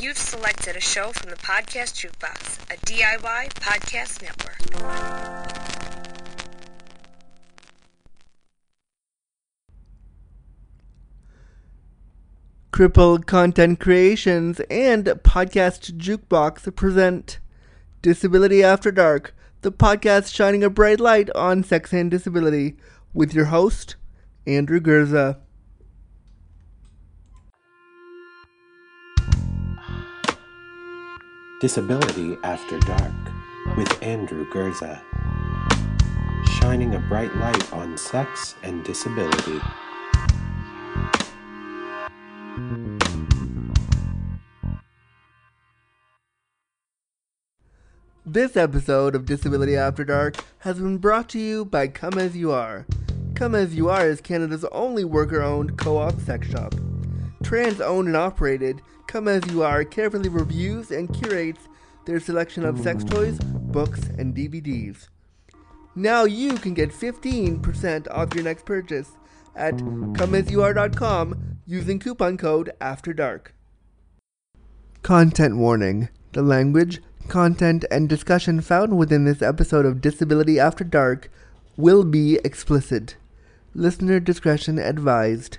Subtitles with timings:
[0.00, 4.58] You've selected a show from the Podcast Jukebox, a DIY podcast network.
[12.72, 17.38] Crippled Content Creations and Podcast Jukebox present
[18.02, 19.32] Disability After Dark,
[19.62, 22.76] the podcast shining a bright light on sex and disability,
[23.14, 23.94] with your host,
[24.44, 25.38] Andrew Gurza.
[31.64, 33.14] Disability After Dark
[33.78, 35.00] with Andrew Gurza,
[36.60, 39.62] Shining a bright light on sex and disability.
[48.26, 52.52] This episode of Disability After Dark has been brought to you by Come As You
[52.52, 52.84] Are.
[53.34, 56.74] Come As You Are is Canada's only worker owned co op sex shop.
[57.44, 61.68] Trans owned and operated, Come As You Are carefully reviews and curates
[62.06, 65.08] their selection of sex toys, books, and DVDs.
[65.94, 69.12] Now you can get 15% off your next purchase
[69.54, 73.54] at comeasyouare.com using coupon code AFTER DARK.
[75.02, 76.08] Content warning.
[76.32, 81.30] The language, content, and discussion found within this episode of Disability After Dark
[81.76, 83.16] will be explicit.
[83.74, 85.58] Listener discretion advised.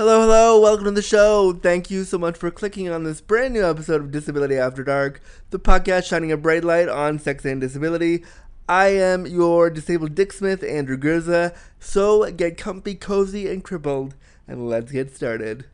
[0.00, 1.52] Hello, hello, welcome to the show.
[1.52, 5.20] Thank you so much for clicking on this brand new episode of Disability After Dark,
[5.50, 8.24] the podcast shining a bright light on sex and disability.
[8.66, 11.54] I am your disabled Dick Smith, Andrew Gurza.
[11.80, 14.14] So get comfy, cozy, and crippled,
[14.48, 15.66] and let's get started.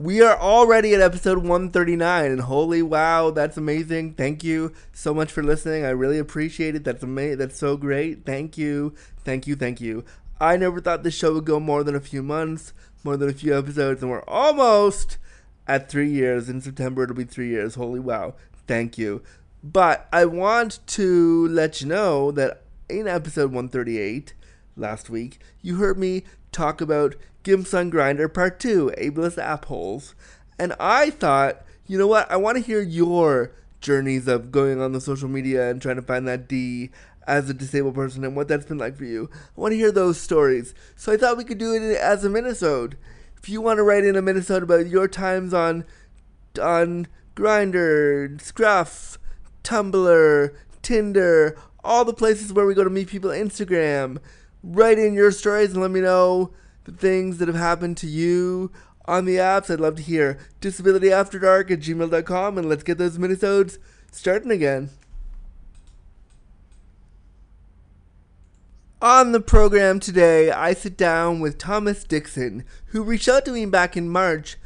[0.00, 4.14] We are already at episode 139, and holy wow, that's amazing.
[4.14, 5.84] Thank you so much for listening.
[5.84, 6.84] I really appreciate it.
[6.84, 7.38] That's amazing.
[7.38, 8.24] That's so great.
[8.24, 8.94] Thank you.
[9.24, 9.56] Thank you.
[9.56, 10.04] Thank you.
[10.40, 12.72] I never thought this show would go more than a few months,
[13.04, 15.18] more than a few episodes, and we're almost
[15.66, 16.48] at three years.
[16.48, 17.74] In September, it'll be three years.
[17.74, 18.34] Holy wow.
[18.66, 19.22] Thank you.
[19.62, 24.34] But I want to let you know that in episode 138
[24.76, 30.14] last week, you heard me talk about Gimps on Grindr Part 2, Ableist App Holes.
[30.58, 32.30] And I thought, you know what?
[32.30, 36.02] I want to hear your journeys of going on the social media and trying to
[36.02, 36.90] find that D
[37.28, 39.28] as a disabled person and what that's been like for you.
[39.56, 40.74] I want to hear those stories.
[40.96, 42.94] So I thought we could do it as a minisode.
[43.36, 45.84] If you want to write in a minisode about your times on
[46.60, 47.06] on
[47.36, 49.18] Grindr, Scruff,
[49.62, 54.18] Tumblr, Tinder, all the places where we go to meet people, Instagram,
[54.64, 56.52] write in your stories and let me know
[56.84, 58.72] the things that have happened to you
[59.04, 59.70] on the apps.
[59.70, 60.38] I'd love to hear.
[60.62, 63.78] DisabilityAfterDark at gmail.com and let's get those minisodes
[64.10, 64.90] starting again.
[69.00, 73.64] On the program today, I sit down with Thomas Dixon, who reached out to me
[73.64, 74.56] back in March,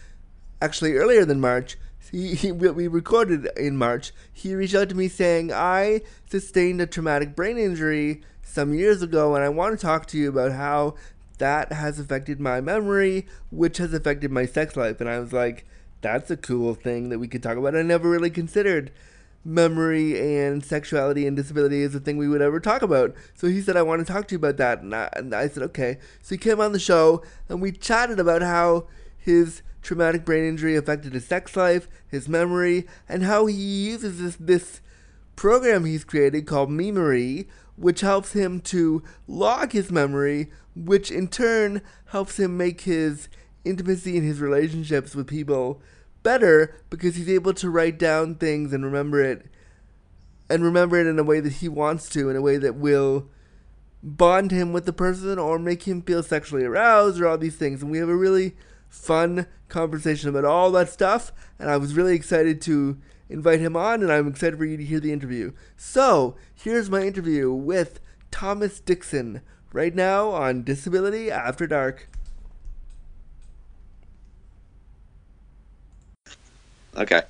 [0.59, 1.76] actually earlier than March.
[2.10, 4.10] He, we recorded in March.
[4.32, 6.00] He reached out to me saying, I
[6.31, 10.31] sustained a traumatic brain injury some years ago, and I want to talk to you
[10.31, 10.94] about how
[11.37, 14.98] that has affected my memory, which has affected my sex life.
[15.03, 15.66] And I was like,
[16.00, 17.76] that's a cool thing that we could talk about.
[17.76, 18.92] I never really considered
[19.44, 23.14] memory and sexuality and disability is a thing we would ever talk about.
[23.34, 24.80] So he said, I want to talk to you about that.
[24.80, 25.98] And I, and I said, okay.
[26.22, 28.86] So he came on the show and we chatted about how
[29.16, 34.36] his traumatic brain injury affected his sex life, his memory, and how he uses this,
[34.38, 34.80] this
[35.34, 41.82] program he's created called Memory, which helps him to log his memory, which in turn
[42.06, 43.28] helps him make his
[43.64, 45.80] intimacy and his relationships with people
[46.22, 49.47] better because he's able to write down things and remember it
[50.49, 53.28] and remember it in a way that he wants to in a way that will
[54.03, 57.83] bond him with the person or make him feel sexually aroused or all these things
[57.83, 58.56] and we have a really
[58.88, 64.03] fun conversation about all that stuff and I was really excited to invite him on
[64.03, 65.53] and I'm excited for you to hear the interview.
[65.77, 68.00] So, here's my interview with
[68.31, 69.41] Thomas Dixon
[69.72, 72.09] right now on Disability After Dark.
[76.94, 77.22] Okay.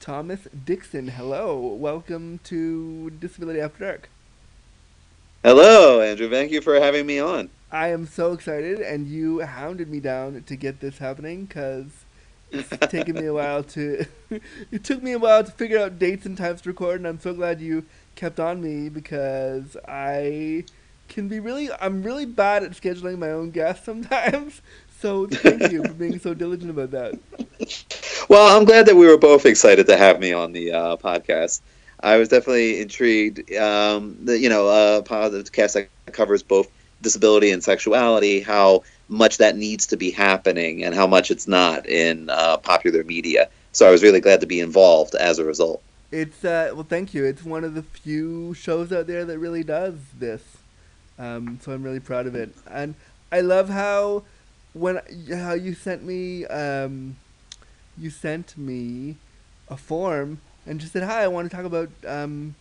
[0.00, 1.58] Thomas Dixon, hello.
[1.58, 4.08] Welcome to Disability After Dark.
[5.44, 6.30] Hello, Andrew.
[6.30, 7.50] Thank you for having me on.
[7.70, 12.06] I am so excited, and you hounded me down to get this happening because
[12.50, 14.06] it's taken me a while to.
[14.72, 17.20] it took me a while to figure out dates and times to record, and I'm
[17.20, 17.84] so glad you
[18.14, 20.64] kept on me because I
[21.08, 21.68] can be really.
[21.82, 24.62] I'm really bad at scheduling my own guests sometimes.
[25.00, 27.18] So thank you for being so diligent about that.
[28.28, 31.60] Well, I'm glad that we were both excited to have me on the uh, podcast.
[32.00, 33.52] I was definitely intrigued.
[33.54, 38.40] Um, the, you know, uh, podcast that covers both disability and sexuality.
[38.40, 43.02] How much that needs to be happening and how much it's not in uh, popular
[43.04, 43.48] media.
[43.72, 45.82] So I was really glad to be involved as a result.
[46.10, 47.24] It's uh, well, thank you.
[47.24, 50.42] It's one of the few shows out there that really does this.
[51.18, 52.94] Um, so I'm really proud of it, and
[53.32, 54.22] I love how
[54.78, 55.00] when
[55.32, 57.16] how you sent me um,
[57.96, 59.16] you sent me
[59.68, 61.22] a form and just said hi.
[61.22, 62.54] I want to talk about um,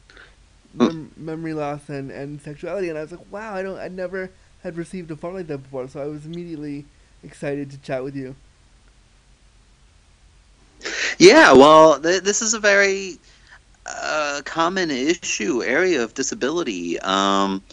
[0.73, 4.31] mem- memory loss and, and sexuality, and I was like, wow, I don't, I never
[4.63, 6.85] had received a form like that before, so I was immediately
[7.23, 8.35] excited to chat with you.
[11.17, 13.17] Yeah, well, th- this is a very
[13.85, 16.99] uh, common issue area of disability.
[16.99, 17.63] Um,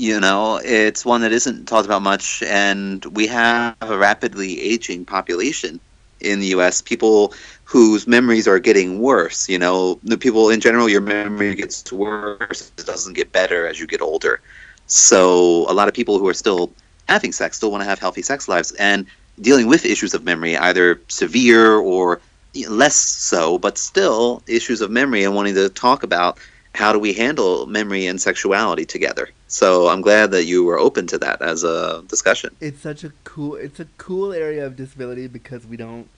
[0.00, 5.04] you know, it's one that isn't talked about much, and we have a rapidly aging
[5.04, 5.78] population
[6.20, 6.80] in the U.S.
[6.80, 9.46] People whose memories are getting worse.
[9.46, 12.72] You know, the people in general, your memory gets worse.
[12.78, 14.40] It doesn't get better as you get older.
[14.86, 16.72] So a lot of people who are still
[17.06, 19.04] having sex still want to have healthy sex lives and
[19.38, 22.22] dealing with issues of memory, either severe or
[22.70, 26.38] less so, but still issues of memory and wanting to talk about
[26.74, 29.28] how do we handle memory and sexuality together.
[29.52, 32.54] So I'm glad that you were open to that as a discussion.
[32.60, 36.08] It's such a cool it's a cool area of disability because we don't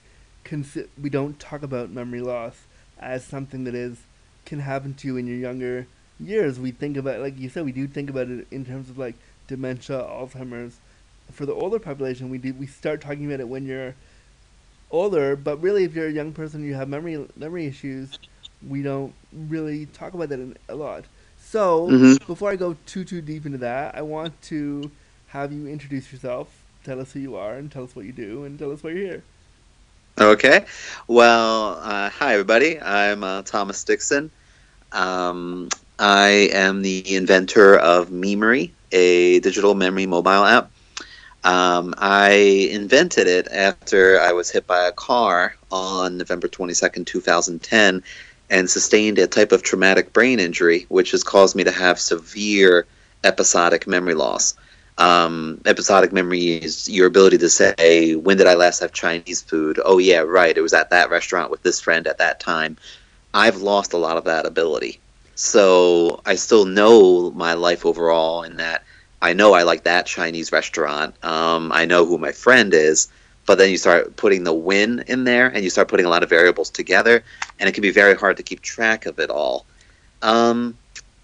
[0.45, 2.67] consi- we don't talk about memory loss
[2.99, 3.97] as something that is
[4.45, 5.87] can happen to you in your younger
[6.19, 6.59] years.
[6.59, 9.15] We think about like you said we do think about it in terms of like
[9.47, 10.77] dementia, Alzheimer's.
[11.31, 13.95] For the older population, we do we start talking about it when you're
[14.91, 18.19] older, but really, if you're a young person, you have memory memory issues.
[18.69, 21.05] We don't really talk about that a lot.
[21.53, 22.25] So Mhm.
[22.25, 24.89] before I go too too deep into that, I want to
[25.27, 26.47] have you introduce yourself,
[26.83, 28.89] tell us who you are, and tell us what you do, and tell us why
[28.89, 29.23] you're here.
[30.19, 30.65] Okay.
[31.07, 32.81] Well, uh, hi, everybody.
[32.81, 34.31] I'm uh, Thomas Dixon.
[34.93, 35.69] Um,
[35.99, 40.71] I am the inventor of Memory, a digital memory mobile app.
[41.43, 42.31] Um, I
[42.71, 48.01] invented it after I was hit by a car on November 22nd, 2010,
[48.53, 52.85] and sustained a type of traumatic brain injury, which has caused me to have severe
[53.23, 54.55] episodic memory loss.
[54.99, 59.79] Um, episodic memory is your ability to say, when did I last have Chinese food?
[59.83, 60.55] Oh, yeah, right.
[60.55, 62.77] It was at that restaurant with this friend at that time.
[63.33, 64.99] I've lost a lot of that ability.
[65.33, 68.83] So I still know my life overall in that
[69.19, 71.15] I know I like that Chinese restaurant.
[71.23, 73.07] Um, I know who my friend is.
[73.45, 76.23] But then you start putting the win in there and you start putting a lot
[76.23, 77.23] of variables together,
[77.59, 79.65] and it can be very hard to keep track of it all.
[80.21, 80.77] Um,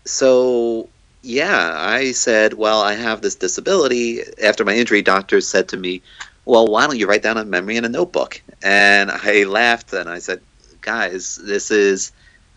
[0.06, 0.90] so
[1.22, 4.22] yeah, I said, well, I have this disability.
[4.44, 6.02] After my injury, doctors said to me,
[6.46, 8.42] well, why don't you write down a memory in a notebook?
[8.64, 10.42] And I laughed and I said,
[10.82, 12.12] guys, this is,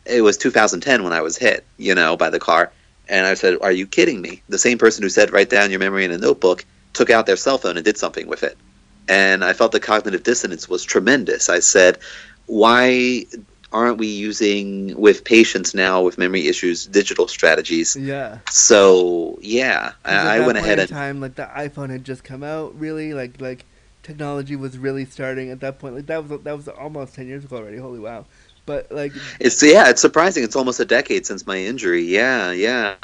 [0.07, 2.73] it was 2010 when I was hit, you know, by the car.
[3.09, 4.43] And I said, are you kidding me?
[4.49, 7.37] The same person who said, write down your memory in a notebook took out their
[7.37, 8.57] cell phone and did something with it.
[9.09, 11.49] And I felt the cognitive dissonance was tremendous.
[11.49, 11.99] I said,
[12.47, 13.25] why
[13.73, 17.97] aren't we using with patients now with memory issues digital strategies?
[17.97, 18.39] Yeah.
[18.51, 22.25] So yeah, I, I went point ahead in and time like the iPhone had just
[22.25, 22.79] come out.
[22.79, 23.65] Really, like like
[24.03, 25.95] technology was really starting at that point.
[25.95, 27.79] Like that was that was almost ten years ago already.
[27.79, 28.27] Holy wow!
[28.67, 30.45] But like it's yeah, it's surprising.
[30.45, 32.03] It's almost a decade since my injury.
[32.03, 32.95] Yeah, yeah.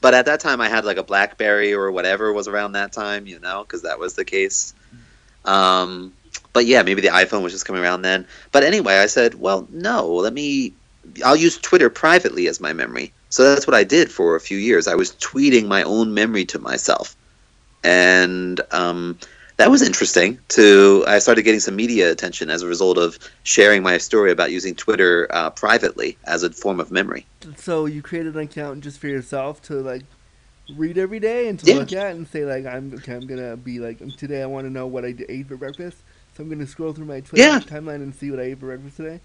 [0.00, 3.26] But at that time, I had like a BlackBerry or whatever was around that time,
[3.26, 4.74] you know, because that was the case.
[5.44, 6.12] Um,
[6.52, 8.26] but yeah, maybe the iPhone was just coming around then.
[8.50, 10.74] But anyway, I said, well, no, let me.
[11.24, 13.12] I'll use Twitter privately as my memory.
[13.28, 14.86] So that's what I did for a few years.
[14.86, 17.16] I was tweeting my own memory to myself,
[17.82, 19.18] and um,
[19.56, 20.38] that was interesting.
[20.48, 24.50] To I started getting some media attention as a result of sharing my story about
[24.50, 27.26] using Twitter uh, privately as a form of memory.
[27.56, 30.02] so, you created an account just for yourself to like
[30.68, 31.74] read every day and to Yeah.
[31.74, 33.14] look at and say like I'm okay.
[33.14, 34.42] I'm gonna be like today.
[34.42, 35.98] I want to know what I ate for breakfast.
[36.36, 37.60] So I'm gonna scroll through my Twitter Yeah.
[37.60, 39.20] timeline and see what I ate for breakfast today.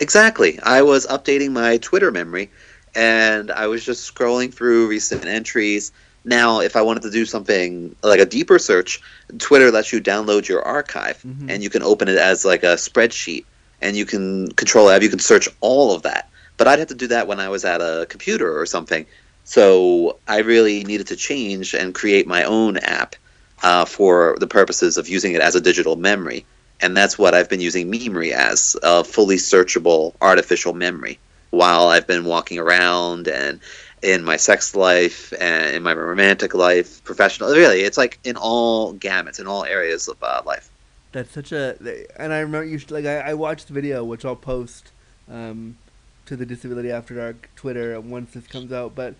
[0.00, 0.58] Exactly.
[0.62, 2.50] I was updating my Twitter memory
[2.94, 5.92] and I was just scrolling through recent entries.
[6.24, 9.00] Now, if I wanted to do something like a deeper search,
[9.38, 11.50] Twitter lets you download your archive Mhm.
[11.50, 13.44] and you can open it as like a spreadsheet
[13.82, 15.02] and you can control it.
[15.02, 16.28] You can search all of that.
[16.56, 19.04] But I'd have to do that when I was at a computer or something.
[19.44, 23.14] So I really needed to change and create my own app
[23.62, 26.44] uh, for the purposes of using it as a digital memory
[26.80, 31.18] and that's what I've been using Memory as a fully searchable artificial memory
[31.50, 33.60] while I've been walking around and
[34.02, 37.50] in my sex life and in my romantic life, professional.
[37.50, 40.68] Really, it's like in all gamuts, in all areas of uh, life.
[41.12, 41.76] That's such a
[42.16, 44.90] and I remember you like I, I watched the video which I'll post
[45.30, 45.78] um,
[46.26, 48.94] to the Disability After Dark Twitter once this comes out.
[48.94, 49.14] But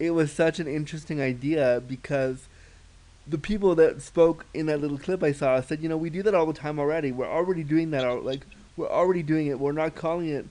[0.00, 2.48] it was such an interesting idea because
[3.28, 6.22] the people that spoke in that little clip I saw said, you know, we do
[6.22, 7.12] that all the time already.
[7.12, 8.02] We're already doing that.
[8.04, 8.46] al- Like
[8.78, 9.60] we're already doing it.
[9.60, 10.46] We're not calling it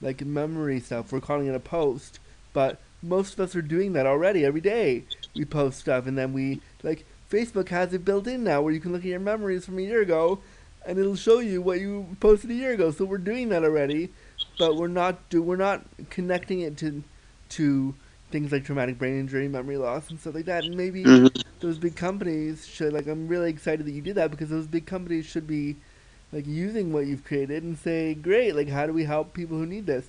[0.00, 1.12] like memory stuff.
[1.12, 2.18] We're calling it a post.
[2.54, 5.04] But most of us are doing that already every day.
[5.36, 8.80] We post stuff and then we like Facebook has it built in now where you
[8.80, 10.38] can look at your memories from a year ago
[10.86, 12.90] and it'll show you what you posted a year ago.
[12.90, 14.10] So we're doing that already,
[14.58, 17.02] but we're not do we're not connecting it to
[17.50, 17.94] to
[18.34, 20.64] things like traumatic brain injury, memory loss, and stuff like that.
[20.66, 21.44] And maybe Mhm.
[21.60, 23.08] those big companies should like.
[23.08, 25.80] I'm really excited that you did that because those big companies should be
[26.32, 29.66] like using what you've created and say, great, like how do we help people who
[29.66, 30.08] need this?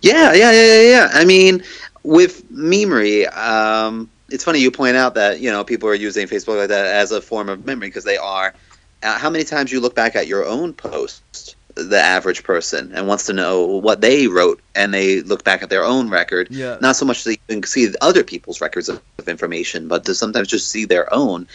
[0.00, 1.10] Yeah, yeah, yeah, yeah, yeah.
[1.12, 1.62] I mean,
[2.04, 6.56] with Memory, um, it's funny you point out that you know people are using Facebook
[6.58, 8.54] like that as a form of memory because they are.
[9.02, 11.22] Uh, how many times you look back at your own post,
[11.74, 15.70] the average person, and wants to know what they wrote, and they look back at
[15.70, 16.48] their own record.
[16.50, 16.78] Yeah.
[16.80, 20.14] Not so much that you can see other people's records of, of information, but to
[20.14, 21.46] sometimes just see their own.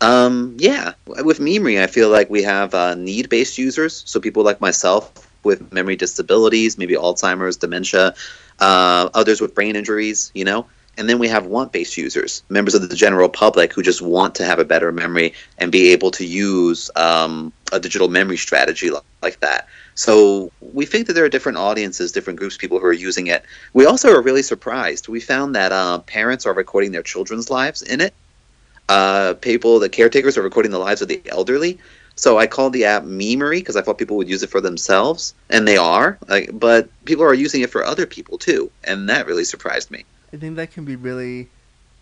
[0.00, 4.60] Um, yeah, with Memory, I feel like we have uh, need-based users, so people like
[4.60, 5.10] myself
[5.44, 8.14] with memory disabilities, maybe Alzheimer's, dementia,
[8.60, 10.66] uh, others with brain injuries, you know.
[10.96, 14.44] And then we have want-based users, members of the general public who just want to
[14.44, 18.98] have a better memory and be able to use um, a digital memory strategy li-
[19.22, 19.68] like that.
[19.94, 23.26] So we think that there are different audiences, different groups, of people who are using
[23.28, 23.44] it.
[23.72, 25.08] We also are really surprised.
[25.08, 28.14] We found that uh, parents are recording their children's lives in it.
[28.88, 31.78] Uh, people, the caretakers, are recording the lives of the elderly.
[32.16, 35.34] So I called the app Memory because I thought people would use it for themselves,
[35.50, 36.18] and they are.
[36.28, 40.04] Like, but people are using it for other people too, and that really surprised me.
[40.34, 41.48] I think that can be really,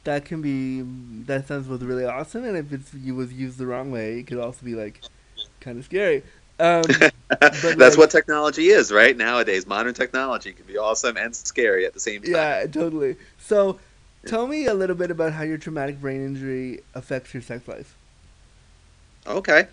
[0.04, 0.80] that can be
[1.26, 4.26] that sounds both really awesome, and if it's you was used the wrong way, it
[4.26, 5.00] could also be like
[5.60, 6.22] kind of scary.
[6.58, 6.82] Um,
[7.40, 9.16] That's like- what technology is, right?
[9.16, 12.32] Nowadays, modern technology can be awesome and scary at the same time.
[12.32, 13.16] yeah, totally.
[13.38, 13.78] So,
[14.26, 17.94] tell me a little bit about how your traumatic brain injury affects your sex life.
[19.26, 19.66] Okay.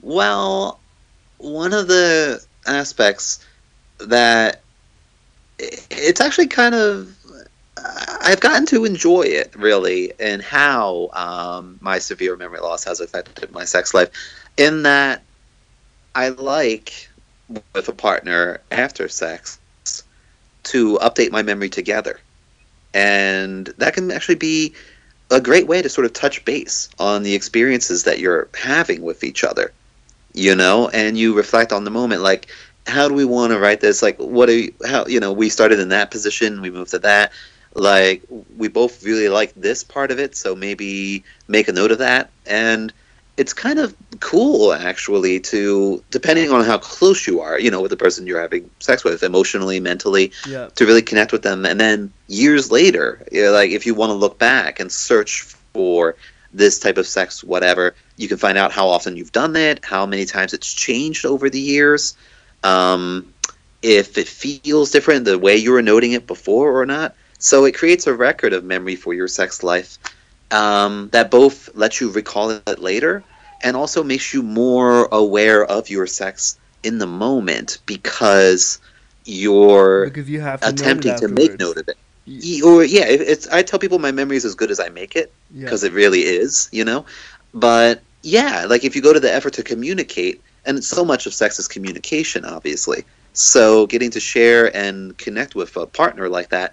[0.00, 0.80] Well,
[1.38, 3.44] one of the aspects
[3.98, 4.60] that
[5.58, 7.14] it's actually kind of
[7.76, 13.52] I've gotten to enjoy it really, and how um, my severe memory loss has affected
[13.52, 14.10] my sex life.
[14.56, 15.22] In that,
[16.14, 17.08] I like
[17.74, 19.58] with a partner after sex
[20.64, 22.20] to update my memory together,
[22.94, 24.74] and that can actually be
[25.30, 29.24] a great way to sort of touch base on the experiences that you're having with
[29.24, 29.72] each other
[30.34, 30.88] you know?
[30.88, 32.48] And you reflect on the moment like
[32.86, 34.02] how do we want to write this?
[34.02, 36.98] Like what do you, how you know we started in that position we moved to
[36.98, 37.32] that
[37.74, 38.22] like
[38.56, 42.30] we both really like this part of it so maybe make a note of that.
[42.46, 42.92] And
[43.36, 47.90] it's kind of cool actually to depending on how close you are you know with
[47.90, 50.68] the person you're having sex with emotionally mentally Yeah.
[50.76, 51.66] to really connect with them.
[51.66, 55.42] And then years later you know, like if you want to look back and search
[55.72, 56.14] for
[56.52, 60.06] this type of sex whatever you can find out how often you've done it how
[60.06, 62.16] many times it's changed over the years
[62.62, 63.26] um,
[63.82, 67.74] if it feels different the way you were noting it before or not so it
[67.80, 69.98] creates a record of memory for your sex life
[70.50, 73.24] um, that both lets you recall it later
[73.62, 78.78] and also makes you more aware of your sex in the moment because
[79.24, 81.96] you're Because you attempting to make note of it.
[82.26, 84.80] Y- Y- Or yeah, it- it's I tell people my memory is as good as
[84.80, 85.64] I make it Yeah.
[85.64, 87.04] because it really is, you know.
[87.52, 91.34] But yeah, like if you go to the effort to communicate, and so much of
[91.34, 93.04] sex is communication, obviously.
[93.34, 96.72] So getting to share and connect with a partner like that,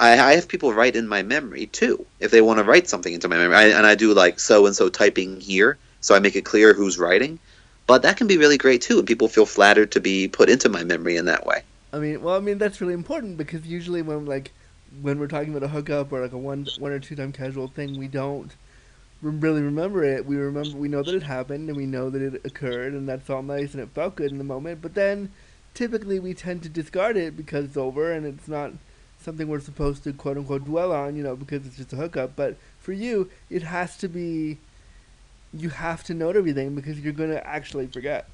[0.00, 3.12] I, I have people write in my memory too if they want to write something
[3.12, 6.18] into my memory, I, and I do like so and so typing here, so I
[6.18, 7.38] make it clear who's writing.
[7.86, 10.68] But that can be really great too, and people feel flattered to be put into
[10.68, 11.62] my memory in that way.
[11.92, 14.52] I mean, well, I mean that's really important because usually when like
[15.02, 17.68] when we're talking about a hookup or like a one one or two time casual
[17.68, 18.56] thing, we don't
[19.20, 20.24] really remember it.
[20.24, 23.28] We remember we know that it happened and we know that it occurred and that's
[23.28, 24.80] all nice and it felt good in the moment.
[24.80, 25.30] But then
[25.74, 28.72] typically we tend to discard it because it's over and it's not
[29.22, 32.36] something we're supposed to quote unquote dwell on, you know, because it's just a hookup.
[32.36, 34.58] But for you, it has to be.
[35.52, 38.28] You have to note everything because you're gonna actually forget.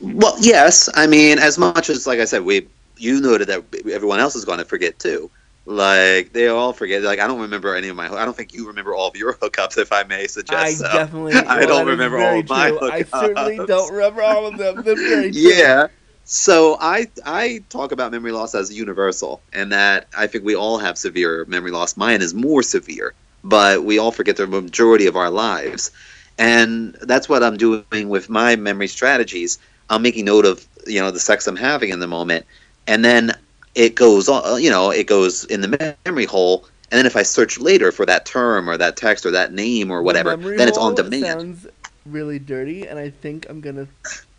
[0.00, 0.88] Well, yes.
[0.94, 2.66] I mean, as much as, like I said, we
[2.96, 5.30] you noted that everyone else is going to forget too.
[5.66, 7.02] Like they all forget.
[7.02, 8.06] Like I don't remember any of my.
[8.06, 10.62] I don't think you remember all of your hookups, if I may suggest.
[10.62, 10.84] I so.
[10.84, 11.34] definitely.
[11.46, 12.90] I well, don't remember all of my true.
[12.90, 14.76] I certainly don't remember all of them.
[14.76, 15.40] That's very true.
[15.40, 15.88] Yeah.
[16.30, 20.76] So I I talk about memory loss as universal, and that I think we all
[20.76, 21.96] have severe memory loss.
[21.96, 25.90] Mine is more severe, but we all forget the majority of our lives,
[26.36, 29.58] and that's what I'm doing with my memory strategies.
[29.88, 32.44] I'm making note of you know the sex I'm having in the moment,
[32.86, 33.32] and then
[33.74, 34.62] it goes on.
[34.62, 38.04] You know, it goes in the memory hole, And then if I search later for
[38.04, 41.24] that term or that text or that name or whatever, memory then it's on demand.
[41.24, 41.66] Sounds
[42.04, 43.88] really dirty, and I think I'm gonna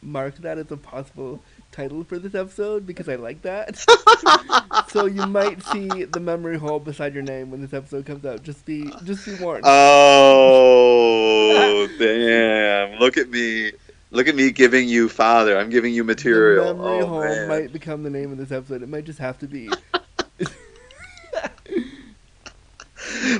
[0.03, 3.77] mark that as a possible title for this episode because I like that.
[4.89, 8.43] so you might see the memory hole beside your name when this episode comes out.
[8.43, 9.63] Just be, just be warned.
[9.65, 11.07] Oh,
[11.99, 12.99] damn.
[12.99, 13.71] Look at me.
[14.11, 15.57] Look at me giving you father.
[15.57, 16.65] I'm giving you material.
[16.65, 17.47] The memory oh, hole man.
[17.47, 18.81] might become the name of this episode.
[18.81, 19.69] It might just have to be.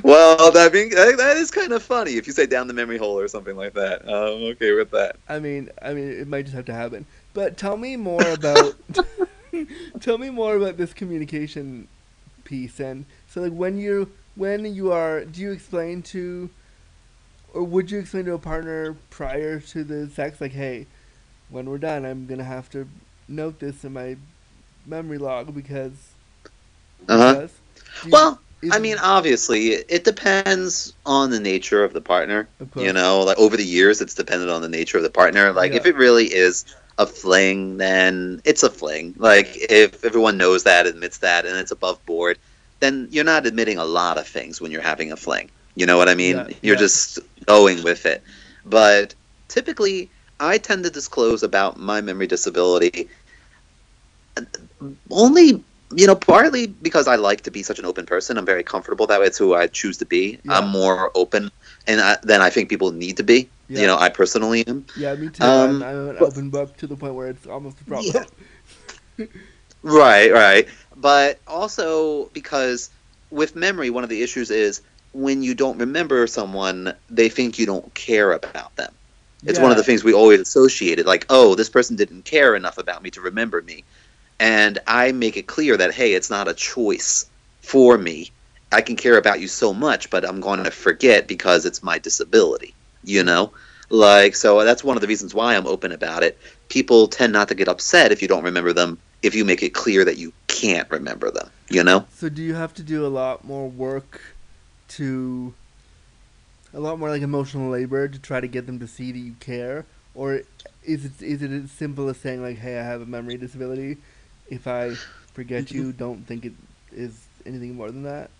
[0.02, 2.98] Well, that being that that is kind of funny if you say down the memory
[2.98, 4.02] hole or something like that.
[4.02, 5.16] I'm okay with that.
[5.28, 7.06] I mean, I mean, it might just have to happen.
[7.34, 8.74] But tell me more about.
[10.00, 11.88] tell me more about this communication
[12.44, 16.48] piece and so like when you when you are do you explain to
[17.52, 20.86] or would you explain to a partner prior to the sex like hey
[21.48, 22.88] when we're done i'm gonna have to
[23.28, 24.16] note this in my
[24.86, 25.92] memory log because,
[27.08, 27.48] Uh-huh.
[28.04, 32.48] you- Well, is- I mean, obviously, it depends on the nature of the partner.
[32.60, 32.76] Of.
[32.76, 35.52] You know, like over the years, it's dependent on the nature of the partner.
[35.52, 36.64] Like, if it really is
[36.98, 39.14] a fling, then it's a fling.
[39.18, 42.38] Like, if everyone knows that, admits that, and it's above board,
[42.80, 45.50] then you're not admitting a lot of things when you're having a fling.
[45.74, 46.36] You know what I mean?
[46.36, 46.78] Yeah, you're yeah.
[46.78, 48.22] just going with it.
[48.64, 49.14] But
[49.48, 53.08] typically, I tend to disclose about my memory disability
[55.10, 55.62] only
[55.94, 59.06] you know partly because i like to be such an open person i'm very comfortable
[59.06, 60.58] that way it's who i choose to be Yeah.
[60.58, 61.50] i'm more open
[61.86, 63.82] and I, than i think people need to be Yeah.
[63.82, 64.84] you know i personally am.
[64.96, 65.44] Yeah me too.
[65.44, 68.26] Um, I'm, I'm an but- open book to the point where it's almost a problem.
[69.16, 69.26] Yeah.
[69.82, 70.68] right right.
[70.96, 72.90] But also because
[73.30, 77.66] with memory one of the issues is when you don't remember someone they think you
[77.66, 78.92] don't care about them.
[79.44, 82.76] It's one of the things we always associated like oh this person didn't care enough
[82.76, 83.84] about me to remember me.
[84.40, 88.32] And i make it clear that hey it's not a choice for me.
[88.72, 91.98] I can care about you so much but i'm going to forget because it's my
[91.98, 92.74] disability
[93.04, 93.52] you know?
[93.88, 96.38] Like so that's one of the reasons why i'm open about it.
[96.68, 99.74] People tend not to get upset if you don't remember them if you make it
[99.74, 102.04] clear that you can't remember them you know?
[102.12, 104.20] So do you have to do a lot more work
[104.88, 105.54] to
[106.74, 109.34] a lot more like emotional labor to try to get them to see that you
[109.40, 109.86] care?
[110.14, 110.42] Or
[110.84, 113.98] is it is it as simple as saying like hey I have a memory disability.
[114.50, 114.94] If I
[115.32, 116.52] forget you don't think it
[116.92, 118.30] is anything more than that?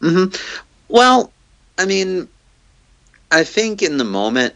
[0.00, 0.36] Mm-hmm.
[0.88, 1.32] Well,
[1.78, 2.28] I mean,
[3.34, 4.54] I think in the moment,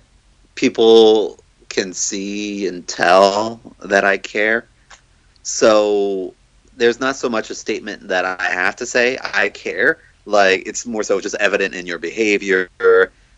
[0.55, 4.69] people can see and tell that I care.
[5.43, 6.33] So
[6.77, 9.99] there's not so much a statement that I have to say I care.
[10.27, 12.71] Like it's more so just evident in your behavior,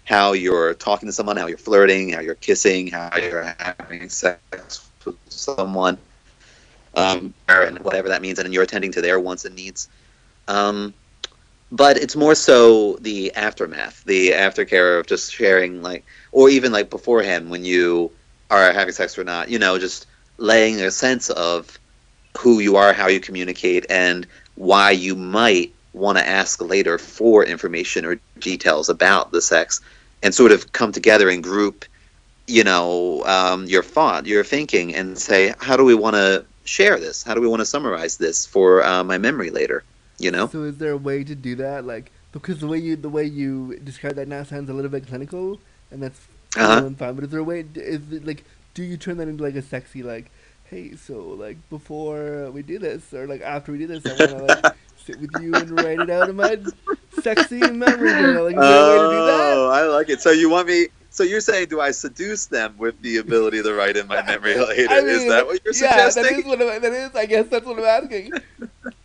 [0.05, 4.91] how you're talking to someone, how you're flirting, how you're kissing, how you're having sex
[5.07, 5.97] with someone,
[6.97, 9.89] um, and whatever that means, and you're attending to their wants and needs.
[10.49, 10.93] Um,
[11.73, 16.91] but it's more so the aftermath, the aftercare of just sharing, like, or even like
[16.91, 18.11] beforehand when you
[18.51, 20.07] are having sex or not, you know, just
[20.39, 21.79] laying a sense of
[22.39, 27.45] who you are, how you communicate, and why you might want to ask later for
[27.45, 29.81] information or details about the sex,
[30.23, 31.85] and sort of come together and group,
[32.47, 36.99] you know, um, your thought, your thinking, and say, how do we want to share
[36.99, 37.23] this?
[37.23, 39.85] How do we want to summarize this for uh, my memory later?
[40.21, 40.49] You know.
[40.49, 43.25] so is there a way to do that like because the way you the way
[43.25, 46.87] you describe that now sounds a little bit clinical and that's Uh-huh.
[46.87, 49.43] and fine but is there a way is it like do you turn that into
[49.45, 50.31] like a sexy like
[50.65, 54.33] hey so like before we do this or like after we do this I want
[54.33, 56.59] to like sit with you and write it out in my
[57.11, 60.21] sexy memory journal like is there a way to do that Oh, I like it.
[60.21, 60.89] So you want me?
[61.11, 64.57] So you're saying, do I seduce them with the ability to write in my memory
[64.59, 64.95] later?
[64.95, 66.39] I is that what you're yeah, that suggesting?
[66.41, 67.15] is what I'm, that is.
[67.17, 68.33] I guess that's what I'm asking.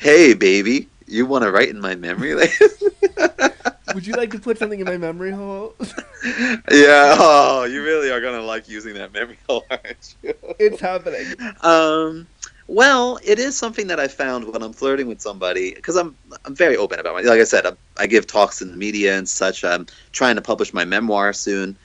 [0.00, 2.34] Hey, baby, you want to write in my memory?
[3.94, 5.74] Would you like to put something in my memory hole?
[6.24, 7.16] yeah.
[7.18, 10.34] Oh, you really are gonna like using that memory hole, aren't you?
[10.58, 11.26] it's happening.
[11.62, 12.26] Um,
[12.68, 16.54] well, it is something that I found when I'm flirting with somebody because I'm I'm
[16.54, 17.20] very open about my.
[17.22, 19.64] Like I said, I, I give talks in the media and such.
[19.64, 21.76] I'm trying to publish my memoir soon.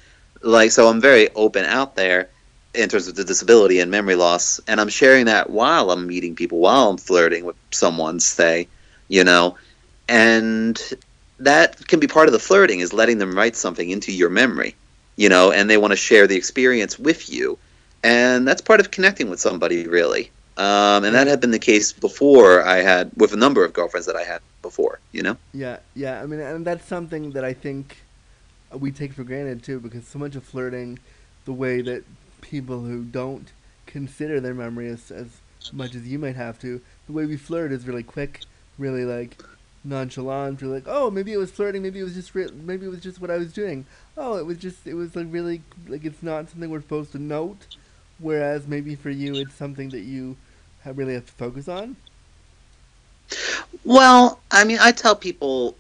[0.44, 2.30] Like so, I'm very open out there
[2.74, 6.36] in terms of the disability and memory loss, and I'm sharing that while I'm meeting
[6.36, 8.68] people, while I'm flirting with someone, say,
[9.08, 9.58] you know,
[10.08, 10.82] and
[11.40, 14.76] that can be part of the flirting is letting them write something into your memory,
[15.16, 17.58] you know, and they want to share the experience with you
[18.04, 21.92] and that's part of connecting with somebody really um, and that had been the case
[21.92, 25.78] before i had with a number of girlfriends that i had before you know Yeah,
[25.96, 26.22] yeah.
[26.22, 27.98] I mean, and that's something that I think
[28.72, 31.00] we take for granted too, because so much of flirting,
[31.46, 32.04] the way that
[32.42, 33.52] people who don't
[33.86, 37.72] consider their memory as, as much as you might have to, the way we flirt
[37.72, 38.42] is really quick,
[38.78, 39.42] really like
[39.84, 42.90] nonchalant or like oh maybe it was flirting maybe it was just re- maybe it
[42.90, 43.86] was just what I was doing.
[44.18, 47.20] Oh it was just it was like really like it's not something we're supposed to
[47.20, 47.68] note.
[48.20, 50.36] Whereas maybe for you it's something that you
[50.82, 51.96] have really have to focus on.
[53.84, 55.76] Well, I mean, I tell people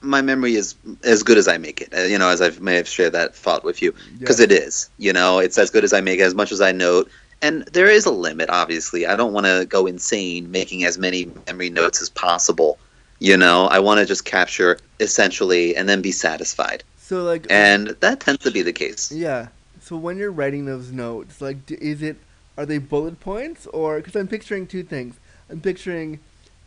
[0.00, 1.92] my memory is as good as I make it.
[1.92, 4.44] Uh, you know, as I may have shared that thought with you, because Yeah.
[4.44, 4.88] it is.
[4.98, 7.10] You know, it's as good as I make it, as much as I note.
[7.42, 9.06] And there is a limit, obviously.
[9.06, 12.78] I don't want to go insane making as many memory notes as possible.
[13.20, 16.84] You know, I want to just capture essentially and then be satisfied.
[17.00, 19.10] so like And that tends to be the case.
[19.10, 19.48] Yeah.
[19.80, 22.16] So when you're writing those notes, like, is it
[22.56, 25.14] are they bullet points or because I'm picturing two things.
[25.48, 26.18] I'm picturing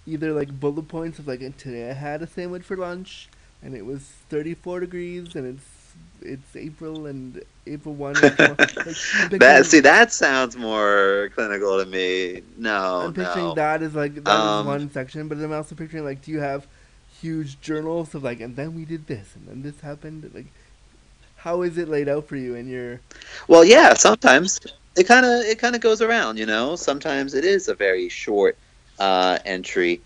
[0.06, 3.30] either like bullet points of like today I had a sandwich for lunch
[3.62, 5.68] and it was 34 degrees and it's
[6.22, 8.22] it's April and April one.
[9.32, 12.44] Like, That see, that sounds more clinical to me.
[12.58, 13.56] No, I'm picturing no.
[13.56, 16.40] that as like that Um, is one section, but I'm also picturing like, do you
[16.40, 16.68] have
[17.10, 20.48] huge journals of like, and then we did this, and then this happened, like,
[21.38, 23.02] how is it laid out for you in your?
[23.48, 24.60] Well, yeah, sometimes
[24.96, 26.76] it kind of it kind of goes around, you know.
[26.76, 28.58] Sometimes it is a very short
[29.02, 30.00] uh, entry,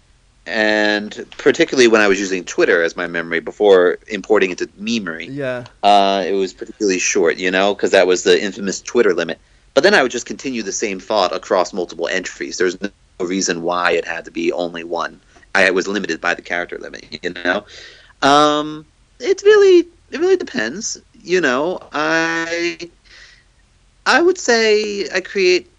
[0.48, 5.28] and particularly when I was using Twitter as my memory before importing it to Memory,
[5.28, 5.66] Yeah.
[5.84, 9.38] uh, it was particularly short, you know, because that was the infamous Twitter limit.
[9.74, 12.58] But then I would just continue the same thought across multiple entries.
[12.58, 15.20] There's no reason why it had to be only one.
[15.54, 17.66] I was limited by the character limit, you know.
[18.22, 18.86] Um,
[19.20, 21.02] it really, it really depends.
[21.22, 22.90] You know, I,
[24.06, 25.70] I would say I create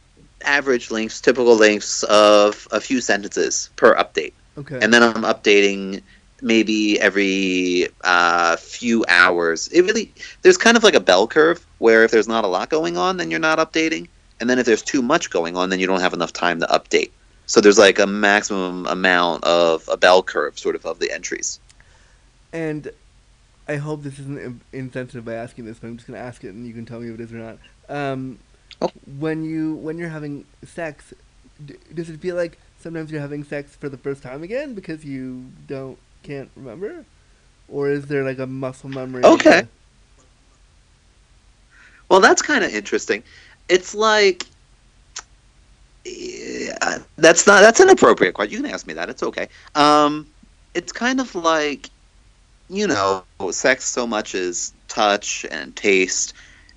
[0.47, 4.79] average lengths, typical lengths of a few sentences per update Okay.
[4.81, 6.03] and then I'm updating
[6.43, 9.69] maybe every uh, few hours.
[9.69, 12.71] It really there's kind of like a bell curve where if there's not a lot
[12.71, 14.09] going on, then you're not updating,
[14.41, 16.67] and then if there's too much going on, then you don't have enough time to
[16.67, 17.11] update.
[17.47, 21.61] So there's like a maximum amount of a bell curve, sort of, of the entries.
[22.53, 22.91] And
[23.69, 26.67] I hope this isn't insensitive by asking this, but I'm just gonna ask it, and
[26.67, 27.59] you can tell me if it is or not.
[27.89, 28.39] Um,
[28.81, 28.91] Oh.
[29.19, 31.15] When you when you're having sex,
[31.65, 35.05] d- does it feel like sometimes you're having sex for the first time again because
[35.05, 37.05] you don't can't remember,
[37.69, 39.25] or is there like a muscle memory?
[39.25, 39.67] Okay.
[42.09, 43.23] Well, that's kind of interesting.
[43.69, 44.47] It's like
[46.05, 48.53] yeah, that's not that's an appropriate question.
[48.53, 49.09] You can ask me that.
[49.09, 49.49] It's okay.
[49.75, 50.27] Um,
[50.75, 51.91] it's kind of like
[52.69, 56.35] you know, sex so much is touch and taste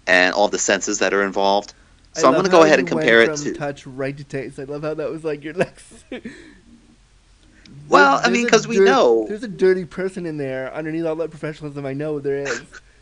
[0.07, 1.73] and all the senses that are involved.
[2.19, 3.53] I So I'm going to go ahead and compare it to.
[3.53, 4.59] touch right to taste.
[4.59, 6.05] I love how that was like your next.
[7.87, 9.25] Well, I mean, because we know.
[9.27, 11.85] there's a dirty person in there underneath all that professionalism.
[11.85, 12.61] I know there is.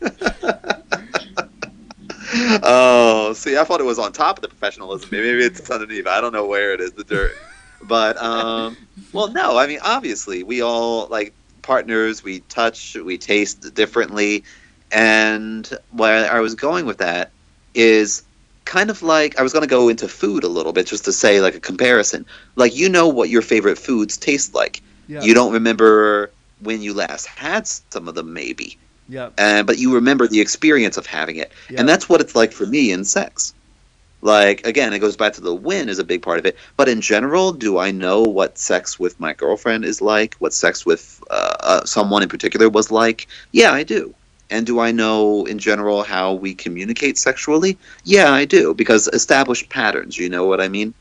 [2.62, 5.10] oh, see, I thought it was on top of the professionalism.
[5.12, 6.06] Maybe it's underneath.
[6.06, 7.32] I don't know where it is, the dirt.
[7.82, 8.76] But um,
[9.12, 9.58] well, no.
[9.58, 12.24] I mean, obviously, we all like partners.
[12.24, 14.44] We touch, we taste differently,
[14.90, 17.30] and where I was going with that
[17.74, 18.22] is
[18.68, 21.12] kind of like I was going to go into food a little bit, just to
[21.12, 22.24] say like a comparison.
[22.54, 24.82] Like you know what your favorite foods taste like.
[25.08, 25.22] Yeah.
[25.22, 28.76] You don't remember when you last had some of them, maybe
[29.08, 29.30] Yeah.
[29.38, 31.80] uh, but you remember the experience of having it, Yeah.
[31.80, 33.54] and that's what it's like for me in sex.
[34.20, 36.56] Like again, it goes back to the win is a big part of it.
[36.76, 40.34] But in general, do I know what sex with my girlfriend is like?
[40.40, 43.28] What sex with uh, uh, someone in particular was like?
[43.52, 44.14] Yeah, I do.
[44.50, 47.78] And do I know in general how we communicate sexually?
[48.04, 50.16] Yeah, I do because established patterns.
[50.18, 50.94] You know what I mean?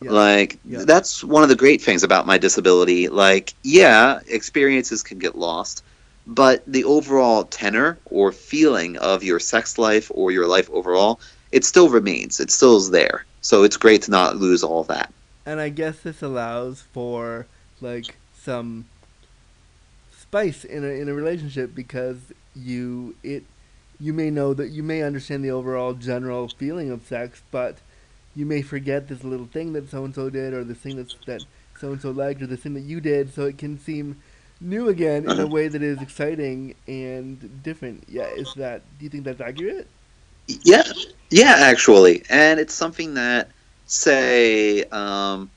[0.00, 0.10] Yeah.
[0.12, 0.84] Like Yeah.
[0.84, 3.08] that's one of the great things about my disability.
[3.08, 5.82] Like, yeah, experiences can get lost,
[6.26, 11.20] but the overall tenor or feeling of your sex life or your life overall,
[11.52, 12.40] it still remains.
[12.40, 13.24] It still is there.
[13.40, 15.12] So it's great to not lose all that.
[15.46, 17.46] And I guess this allows for
[17.80, 18.86] like some
[20.16, 23.44] spice in a in a relationship because you it
[23.98, 27.78] you may know that you may understand the overall general feeling of sex, but
[28.34, 31.14] you may forget this little thing that so and so did or this thing that's
[31.26, 31.44] that
[31.78, 34.20] so and so liked or this thing that you did, so it can seem
[34.60, 38.04] new again in a way that is exciting and different.
[38.08, 39.86] Yeah, is that do you think that's accurate?
[40.64, 40.82] Yeah,
[41.30, 43.50] yeah, actually, and it's something that,
[43.86, 45.50] say, um,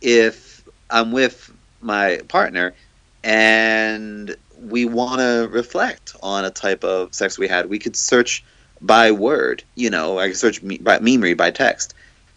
[0.00, 2.74] if I'm with my partner
[3.22, 8.44] and we want to reflect on a type of sex we had, we could search
[8.80, 9.62] by word.
[9.74, 11.94] You know, I could search me, by memory by text,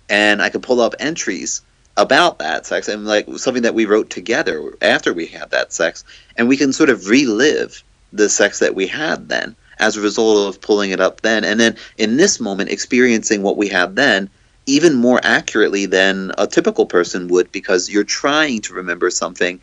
[0.10, 1.62] and I could pull up entries
[1.98, 6.04] about that sex and like something that we wrote together after we had that sex,
[6.38, 10.48] and we can sort of relive the sex that we had then as a result
[10.48, 14.30] of pulling it up then and then in this moment experiencing what we had then
[14.66, 19.60] even more accurately than a typical person would because you're trying to remember something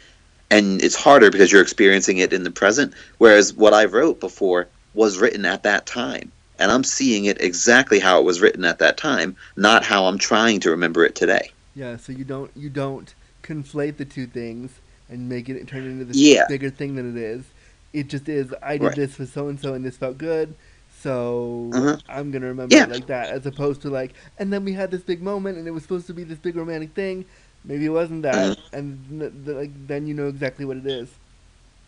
[0.52, 2.92] and it's harder because you're experiencing it in the present.
[3.18, 7.98] Whereas what I wrote before was written at that time, and I'm seeing it exactly
[7.98, 11.50] how it was written at that time, not how I'm trying to remember it today.
[11.74, 14.70] Yeah, so you don't you don't conflate the two things
[15.08, 16.44] and make it turn into this Yeah.
[16.48, 17.44] bigger thing than it is.
[17.92, 18.54] It just is.
[18.62, 18.96] I did Right.
[18.96, 20.54] this for so and so, and this felt good,
[21.02, 21.96] so Uh-huh.
[22.08, 22.84] I'm gonna remember Yeah.
[22.84, 25.66] it like that, as opposed to like, and then we had this big moment, and
[25.66, 27.24] it was supposed to be this big romantic thing.
[27.64, 28.54] Maybe it wasn't that, Uh-huh.
[28.72, 31.08] and th- th- like then you know exactly what it is.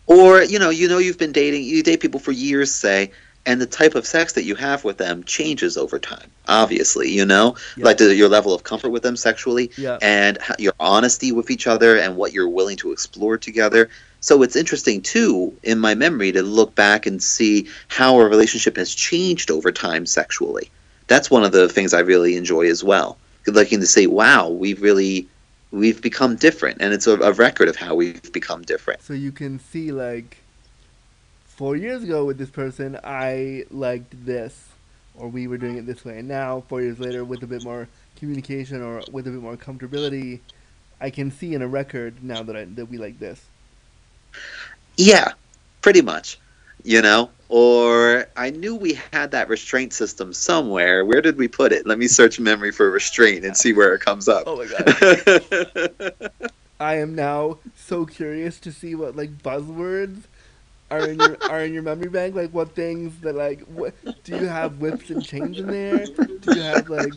[0.06, 3.10] Or you know, you know, you've been dating, you date people for years, say,
[3.46, 6.30] and the type of sex that you have with them changes over time.
[6.48, 7.84] Obviously, you know, Yeah.
[7.86, 9.98] like the, your level of comfort with them sexually, Yeah.
[10.00, 13.88] and your honesty with each other, and what you're willing to explore together.
[14.20, 18.76] So it's interesting too, in my memory, to look back and see how a relationship
[18.76, 20.70] has changed over time sexually.
[21.08, 23.18] That's one of the things I really enjoy as well.
[23.46, 25.28] Looking to say, wow, we've really
[25.74, 29.02] we've become different, and it's a, a record of how we've become different.
[29.02, 30.38] So you can see like
[31.46, 34.68] four years ago with this person, I liked this,
[35.16, 37.64] or we were doing it this way, and now four years later, with a bit
[37.64, 40.40] more communication or with a bit more comfortability,
[41.00, 43.44] I can see in a record now that I that we like this.
[44.96, 45.32] Yeah,
[45.82, 46.38] pretty much.
[46.84, 51.04] You know, or I knew we had that restraint system somewhere.
[51.04, 51.86] Where did we put it?
[51.86, 54.42] Let me search memory for restraint and see where it comes up.
[54.48, 56.32] Oh my god!
[56.80, 60.24] I am now so curious to see what like buzzwords
[60.90, 62.34] are in your are in your memory bank.
[62.34, 66.06] Like what things that like what do you have whips and chains in there?
[66.06, 67.12] Do you have like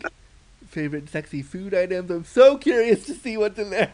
[0.67, 2.12] favorite sexy food items?
[2.12, 3.91] I'm so curious to see what's in there.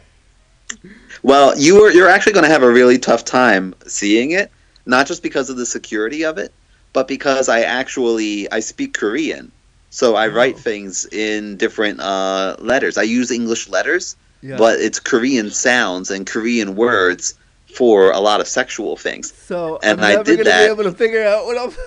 [1.22, 4.52] well, you are you're actually going to have a really tough time seeing it,
[4.86, 6.52] not just because of the security of it,
[6.94, 9.52] but because I actually I speak Korean.
[9.90, 10.60] So I write Oh.
[10.60, 12.98] things in different uh, letters.
[12.98, 14.58] I use English letters, Yeah.
[14.58, 17.36] but it's Korean sounds and Korean words
[17.76, 19.34] for a lot of sexual things.
[19.34, 21.72] so and I'm I never gonna that- be able to figure out what I'm.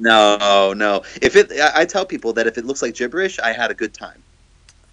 [0.00, 1.02] No, no.
[1.20, 3.74] If it, I I tell people that if it looks like gibberish, I had a
[3.74, 4.22] good time.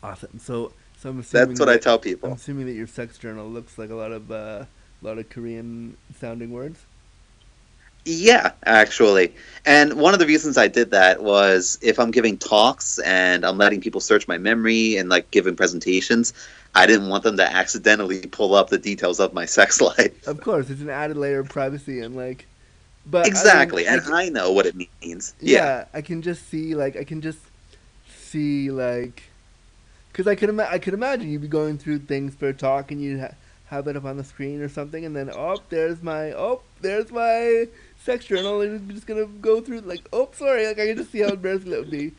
[0.02, 0.40] Awesome.
[0.40, 2.34] So so I'm assuming That's what I that- tell I'm people.
[2.34, 5.96] assuming that your sex journal looks like a lot of uh, a lot of Korean
[6.20, 6.80] sounding words.
[8.06, 9.34] Yeah, actually.
[9.66, 13.58] And one of the reasons I did that was if I'm giving talks and I'm
[13.58, 16.34] letting people search my memory and like giving presentations,
[16.76, 20.28] I didn't want them to accidentally pull up the details of my sex life.
[20.28, 22.48] Of course, it's an added layer of privacy and like.
[23.06, 23.88] But I mean, exactly.
[23.88, 25.34] I and I know what it means.
[25.40, 25.64] yeah.
[25.64, 25.86] Yeah.
[25.94, 27.40] I can just see like I can just
[28.08, 29.24] see like,
[30.12, 32.92] because I could ima- I could imagine you'd be going through things for a talk
[32.92, 33.36] and you'd ha-
[33.68, 37.12] have it up on the screen or something, and then oh, there's my oh, there's
[37.12, 37.68] my
[38.06, 41.20] sex journal, and just gonna go through like oh, sorry, like I can just see
[41.22, 42.16] how embarrassing that would be.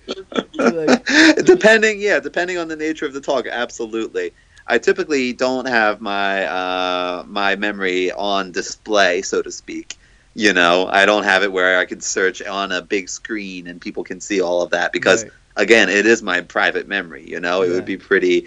[0.59, 1.07] like,
[1.45, 4.33] depending, yeah, depending on the nature of the talk, absolutely.
[4.67, 9.99] I typically don't have my uh, my memory on display, so to speak.
[10.35, 13.81] You know, I don't have it where I can search on a big screen and
[13.81, 15.33] people can see all of that because, Right.
[15.57, 17.25] again, it is my private memory.
[17.29, 17.75] You know, it Yeah.
[17.75, 18.47] would be pretty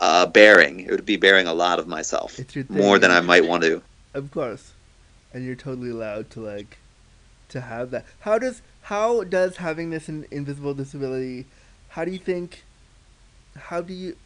[0.00, 0.80] uh, bearing.
[0.80, 3.82] It would be bearing a lot of myself, more than I might want to.
[4.14, 4.74] Of course,
[5.32, 6.78] and you're totally allowed to like
[7.50, 8.04] to have that.
[8.20, 11.46] How does how does having this in, invisible disability?
[11.90, 12.64] How do you think?
[13.56, 14.16] How do you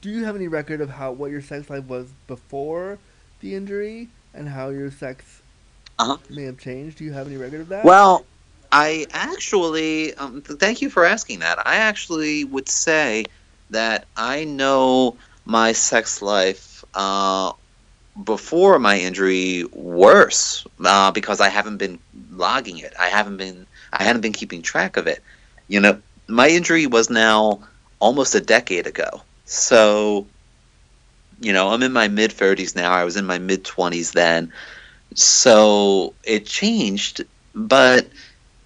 [0.00, 2.98] do you have any record of how what your sex life was before
[3.40, 5.42] the injury and how your sex
[5.98, 6.16] Uh-huh.
[6.30, 6.98] may have changed?
[6.98, 7.84] Do you have any record of that?
[7.84, 8.24] Well,
[8.70, 11.66] I actually, um, th- thank you for asking that.
[11.66, 13.24] I actually would say
[13.70, 17.52] that I know my sex life uh,
[18.24, 21.98] before my injury worse uh, because I haven't been
[22.30, 22.94] logging it.
[22.98, 25.22] I haven't been, I hadn't been keeping track of it.
[25.68, 27.60] You know, my injury was now
[28.00, 29.22] almost a decade ago.
[29.44, 30.26] So,
[31.40, 32.92] you know, I'm in my mid 30s now.
[32.92, 34.52] I was in my mid 20s then.
[35.14, 38.08] So it changed, but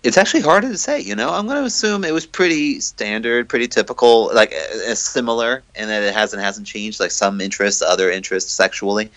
[0.02, 1.00] it's actually harder to say.
[1.00, 5.62] You know, I'm going to assume it was pretty standard, pretty typical, like uh, similar,
[5.76, 6.98] and that it hasn't hasn't changed.
[6.98, 9.10] Like some interests, other interests sexually,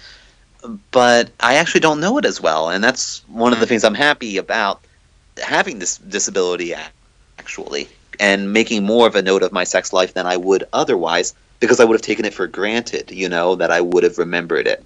[0.91, 3.69] but I actually don't know it as well, and that's one of the hmm.
[3.69, 4.81] things I'm happy about
[5.41, 6.73] having this disability
[7.39, 7.87] actually,
[8.19, 11.79] and making more of a note of my sex life than I would otherwise, because
[11.79, 13.11] I would have taken it for granted.
[13.11, 14.83] You know, that I would have remembered it.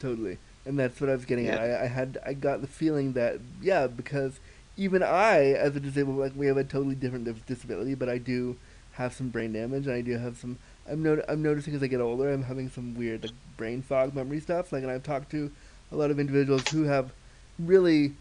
[0.00, 1.58] totally, and that's what I was getting at.
[1.58, 4.40] I, I had I got the feeling that yeah, because
[4.76, 8.56] even I, as a disabled, like we have a totally different disability, but I do
[8.92, 10.58] have some brain damage, and I do have some.
[10.90, 14.14] I'm not, I'm noticing as I get older, I'm having some weird like brain fog
[14.14, 14.72] memory stuff.
[14.72, 15.50] Like, and I've talked to
[15.90, 17.12] a lot of individuals who have
[17.58, 18.14] really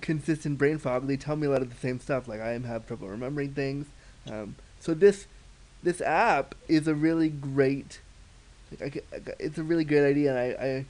[0.00, 1.06] consistent brain fog.
[1.06, 2.28] They tell me a lot of the same stuff.
[2.28, 3.86] Like, I have trouble remembering things.
[4.30, 5.26] Um, so this
[5.82, 8.00] this app is a really great.
[8.80, 10.86] Like, I, I it's a really great idea, and I, I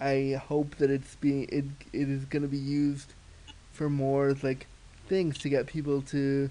[0.00, 3.12] I hope that it's being it it is going to be used
[3.72, 4.66] for more like
[5.08, 6.50] things to get people to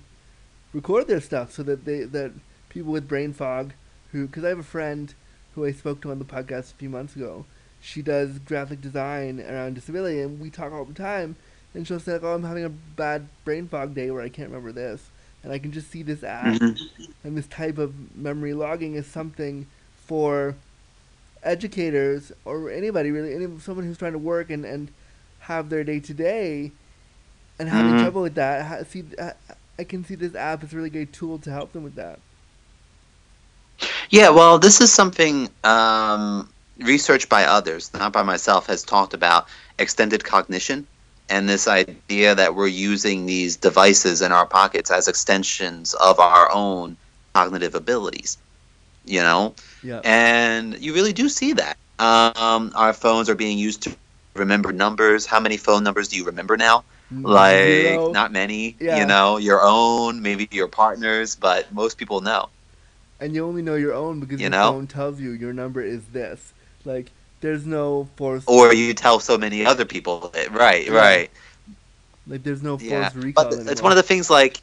[0.73, 2.31] record their stuff so that they that
[2.69, 3.73] people with brain fog
[4.13, 5.13] who because I have a friend
[5.56, 7.45] who I spoke to on the podcast a few months ago.
[7.82, 11.36] She does graphic design around disability, and we talk all the time.
[11.73, 14.49] And she'll say, like, "Oh, I'm having a bad brain fog day where I can't
[14.49, 15.10] remember this,"
[15.43, 16.84] and I can just see this app Mm-hmm.
[17.28, 19.67] and this type of memory logging is something
[20.06, 20.56] for
[21.43, 24.89] educators or anybody really, any someone who's trying to work and and
[25.41, 26.71] have their day to day,
[27.60, 27.99] and having Mhm.
[27.99, 28.88] trouble with that.
[28.88, 29.34] See, I,
[29.80, 32.19] I can see this app is a really great tool to help them with that.
[34.09, 39.47] Yeah, well, this is something um, research by others, not by myself, has talked about
[39.79, 40.87] extended cognition
[41.29, 46.51] and this idea that we're using these devices in our pockets as extensions of our
[46.51, 46.97] own
[47.33, 48.37] cognitive abilities.
[49.05, 49.99] You know, Yeah.
[50.03, 51.77] and you really do see that.
[51.99, 53.95] Um, our phones are being used to
[54.33, 55.25] remember numbers.
[55.25, 56.83] How many phone numbers do you remember now?
[57.11, 58.11] Like, Zero.
[58.11, 58.75] not many.
[58.79, 58.99] Yeah.
[58.99, 62.49] You know, your own, maybe your partner's, but most people know.
[63.23, 64.71] And you only know your own because You your know?
[64.73, 66.53] phone tells you your number is this.
[66.83, 68.43] Like, there's no force.
[68.47, 70.51] or you tell so many other people it.
[70.51, 70.93] Right, Yeah.
[70.97, 71.31] right.
[72.27, 73.12] like, there's no force Yeah.
[73.15, 73.45] recall.
[73.45, 73.71] But anymore.
[73.71, 74.62] it's one of the things like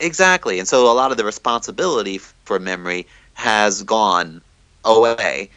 [0.00, 4.40] exactly, and so a lot of the responsibility for memory has gone
[4.84, 5.50] away.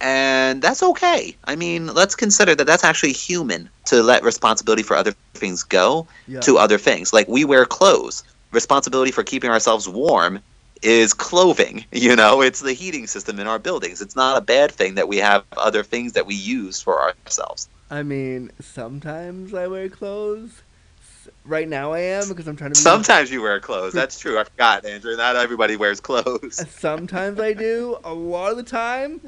[0.00, 1.36] And that's okay.
[1.44, 6.06] I mean, let's consider that that's actually human to let responsibility for other things go
[6.26, 6.40] yeah.
[6.40, 7.12] to other things.
[7.12, 8.24] Like we wear clothes.
[8.50, 10.40] Responsibility for keeping ourselves warm
[10.82, 11.84] is clothing.
[11.92, 14.00] You know, it's the heating system in our buildings.
[14.02, 17.68] It's not a bad thing that we have other things that we use for ourselves.
[17.90, 20.62] I mean, sometimes I wear clothes.
[21.44, 22.74] Right now I am because I'm trying to.
[22.74, 23.92] be- Sometimes you wear clothes.
[24.00, 24.38] That's true.
[24.38, 25.16] I forgot, Andrew.
[25.16, 26.66] Not everybody wears clothes.
[26.74, 27.98] Sometimes I do.
[28.04, 29.20] A lot of the time,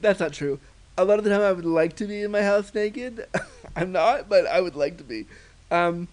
[0.00, 0.58] that's not true.
[0.96, 3.26] A lot of the time, I would like to be in my house naked.
[3.76, 5.26] I'm not, but I would like to be.
[5.70, 6.08] Um,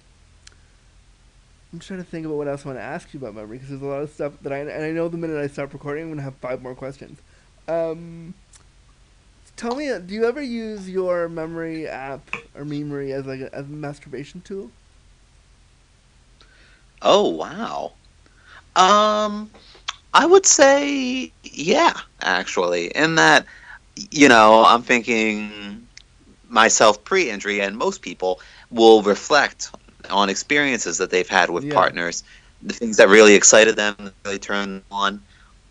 [1.74, 3.70] I'm trying to think about what else I want to ask you about memory because
[3.70, 6.04] there's a lot of stuff that I and I know the minute I stop recording,
[6.04, 7.20] I'm gonna have five more questions.
[7.68, 8.36] Um,
[9.56, 12.22] tell me, uh, do you ever use your memory app
[12.56, 14.70] or memory as like a, as a masturbation tool?
[17.02, 17.94] Oh wow.
[18.76, 19.50] Um,
[20.14, 23.48] I would say yeah, actually, in that
[24.12, 25.88] you know I'm thinking
[26.48, 29.72] myself pre-injury, and most people will reflect
[30.10, 31.74] on experiences that they've had with Yeah.
[31.74, 32.24] partners,
[32.62, 35.22] the things that really excited them, really turned them on,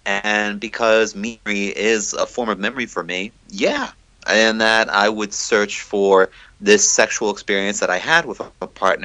[0.05, 3.91] and because memory is a form of memory for me, yeah,
[4.29, 9.03] and that I would search for this sexual experience that I had with a partner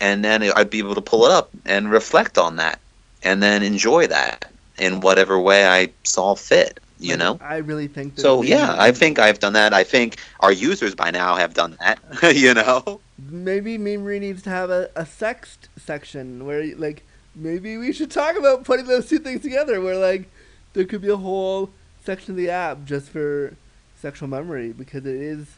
[0.00, 2.80] and then I'd be able to pull it up and reflect on that,
[3.22, 4.46] and then enjoy that
[4.78, 6.80] in whatever way I saw fit.
[6.98, 7.38] You Like, know.
[7.40, 8.16] I really think.
[8.16, 9.72] That So yeah, I think I've done that.
[9.74, 11.98] I think our users by now have done that.
[12.34, 13.00] you know.
[13.28, 17.02] Maybe memory needs to have a, a sext section where like
[17.34, 20.28] maybe we should talk about putting those two things together where like
[20.72, 21.70] there could be a whole
[22.04, 23.54] section of the app just for
[23.96, 25.56] sexual memory because it is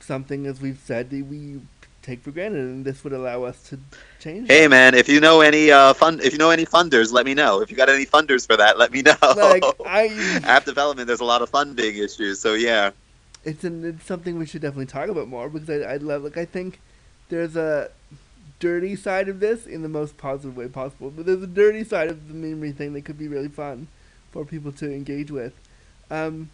[0.00, 1.60] something as we've said that we
[2.02, 3.78] take for granted and this would allow us to
[4.20, 4.68] change Hey it.
[4.68, 7.60] man, if you know any uh fund, if you know any funders, let me know.
[7.62, 9.16] If you got any funders for that, let me know.
[9.22, 12.40] like I App development, there's a lot of funding issues.
[12.40, 12.90] So yeah.
[13.44, 16.36] It's an it's something we should definitely talk about more because I I love like
[16.38, 16.80] I think
[17.28, 17.90] there's a
[18.60, 22.08] dirty side of this in the most positive way possible, but there's a dirty side
[22.10, 23.88] of the memory thing that could be really fun
[24.32, 25.54] for people to engage with.
[26.10, 26.50] Um,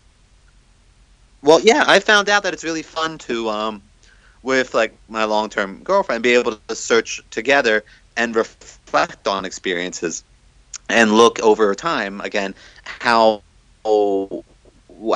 [1.42, 3.82] Well, yeah, I found out that it's really fun to, um,
[4.42, 7.84] with like my long-term girlfriend, be able to search together
[8.16, 10.24] and reflect on experiences,
[10.88, 13.42] and look over time again how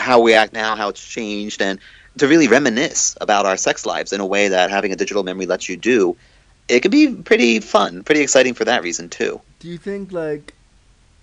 [0.01, 1.79] how we act now, how it's changed, and
[2.19, 5.47] to really reminisce about our sex lives in a way that having a digital memory
[5.47, 6.17] lets you do.
[6.69, 9.41] It can be pretty fun, pretty exciting for that reason too.
[9.59, 10.55] do you think like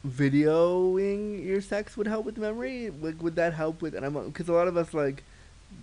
[0.08, 2.90] videoing your sex would help with memory?
[2.90, 3.96] Like, would that help with?
[3.96, 5.24] And I'm because a lot of us like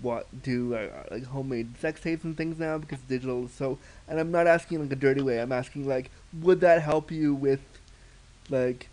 [0.02, 3.78] what do uh, like homemade sex tapes and things now because digital is so.
[4.06, 5.40] And I'm not asking like a dirty way.
[5.40, 7.60] I'm asking like, would that help you with
[8.50, 8.88] like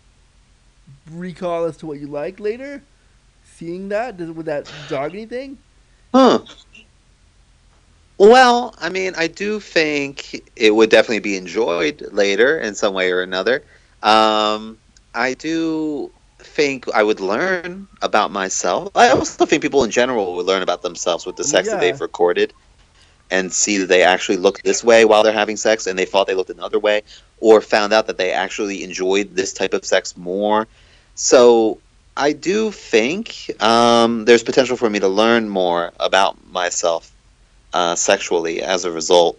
[1.10, 2.82] recall as to what you like later?
[3.56, 5.58] Seeing that, does would that jog anything?
[6.14, 6.40] Huh.
[8.18, 13.12] Well, I mean, I do think it would definitely be enjoyed later in some way
[13.12, 13.64] or another.
[14.02, 14.78] Um,
[15.14, 18.90] I do think I would learn about myself.
[18.94, 21.74] I also think people in general would learn about themselves with the sex Yeah.
[21.74, 22.52] that they've recorded
[23.30, 26.26] and see that they actually look this way while they're having sex and they thought
[26.26, 27.02] they looked another way
[27.38, 30.66] or found out that they actually enjoyed this type of sex more.
[31.14, 31.80] So
[32.16, 37.12] I do think um, there's potential for me to learn more about myself
[37.72, 39.38] uh, sexually as a result.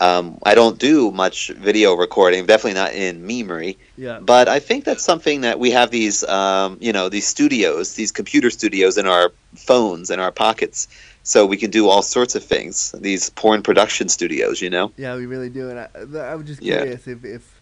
[0.00, 3.76] Um, I don't do much video recording, definitely not in memery.
[3.98, 4.18] Yeah.
[4.20, 8.10] But I think that's something that we have these, um, you know, these studios, these
[8.10, 10.88] computer studios in our phones, in our pockets,
[11.22, 12.92] so we can do all sorts of things.
[12.98, 14.90] These porn production studios, you know.
[14.96, 15.68] Yeah, we really do.
[15.68, 15.88] And I,
[16.32, 16.78] I was just Yeah.
[16.78, 17.60] curious if, if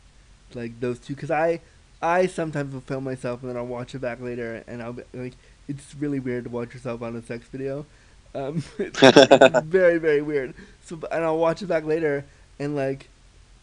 [0.55, 1.61] like those two, because I,
[2.01, 5.03] I sometimes will film myself and then I'll watch it back later, and I'll be
[5.13, 5.35] like,
[5.67, 7.87] it's really weird to watch yourself on a sex video.
[8.35, 10.55] Um, it's, it's very very weird.
[10.85, 12.25] So and I'll watch it back later,
[12.59, 13.09] and like,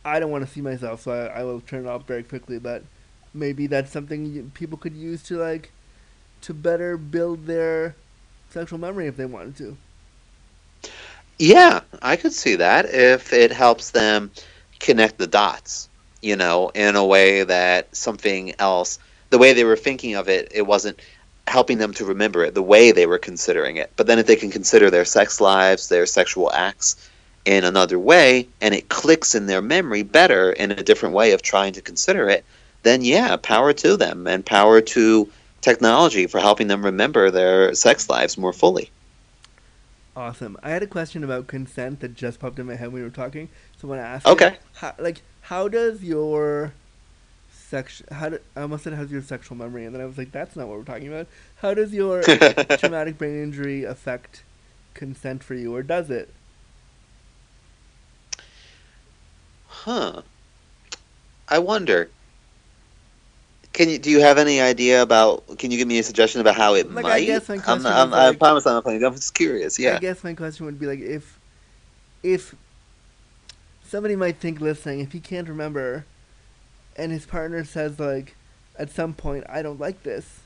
[0.03, 2.59] I don't want to see myself, so I, I will turn it off very quickly.
[2.59, 2.83] But
[3.33, 5.71] maybe that's something people could use to like,
[6.41, 7.95] to better build their
[8.49, 9.77] sexual memory if they wanted to.
[11.37, 14.31] Yeah, I could see that if it helps them
[14.79, 15.89] connect the dots,
[16.25, 18.99] you know, in a way that something else,
[19.29, 20.99] the way they were thinking of it, it wasn't
[21.47, 23.91] helping them to remember it the way they were considering it.
[23.95, 26.95] But then if they can consider their sex lives, their sexual acts
[27.45, 31.41] in another way, and it clicks in their memory better in a different way of
[31.43, 32.45] trying to consider it,
[32.83, 38.09] then yeah, power to them and power to technology for helping them remember their sex
[38.09, 38.91] lives more fully.
[40.15, 40.57] Awesome.
[40.63, 43.09] I had a question about consent that just popped in my head when we were
[43.09, 43.49] talking.
[43.75, 44.47] So when I asked, Okay.
[44.47, 46.73] it, how, like, how does your
[47.51, 48.01] sex?
[48.11, 50.55] How do, I almost said how's your sexual memory, and then I was like, that's
[50.55, 51.27] not what we're talking about.
[51.57, 52.27] How does your
[52.77, 54.43] traumatic brain injury affect
[54.95, 56.29] consent for you, or does it?
[59.67, 60.23] Huh.
[61.47, 62.09] I wonder.
[63.73, 65.59] Can you do you have any idea about?
[65.59, 67.25] Can you give me a suggestion about how it Like, I might?
[67.25, 69.03] guess my I'm, question I'm, is, I promise I'm not playing.
[69.03, 69.79] I'm just curious.
[69.79, 71.39] I guess my question would be like, if,
[72.23, 72.55] if
[73.95, 76.05] somebody might think listening, if he can't remember,
[76.97, 78.35] and his partner says like,
[78.77, 80.41] at some point, I don't like this.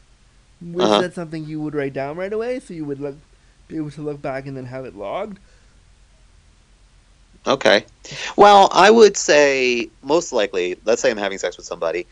[0.61, 1.01] Was Uh-huh.
[1.01, 3.15] that something you would write down right away, so you would look,
[3.67, 5.39] be able to look back and then have it logged?
[7.47, 7.85] Okay.
[8.35, 12.05] Well, I would say most likely, let's say I'm having sex with somebody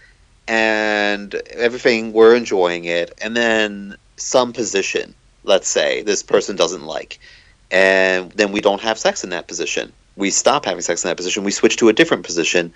[0.47, 5.13] and everything, we're enjoying it, and then some position,
[5.43, 7.19] let's say, this person doesn't like,
[7.69, 9.93] and then we don't have sex in that position.
[10.17, 12.73] We stop having sex in that position, we switch to a different position,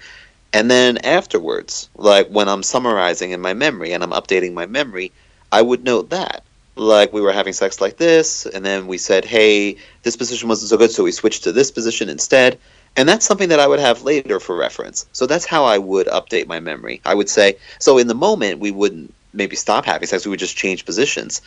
[0.54, 5.12] and then afterwards, like when I'm summarizing in my memory and I'm updating my memory,
[5.52, 6.44] I would note that.
[6.76, 10.70] Like we were having sex like this, and then we said, hey, this position wasn't
[10.70, 12.58] so good, so we switched to this position instead.
[12.96, 15.06] And that's something that I would have later for reference.
[15.14, 17.02] So that's how I would update my memory.
[17.06, 20.40] I would say, so in the moment, we wouldn't maybe stop having sex, we would
[20.40, 21.42] just change positions.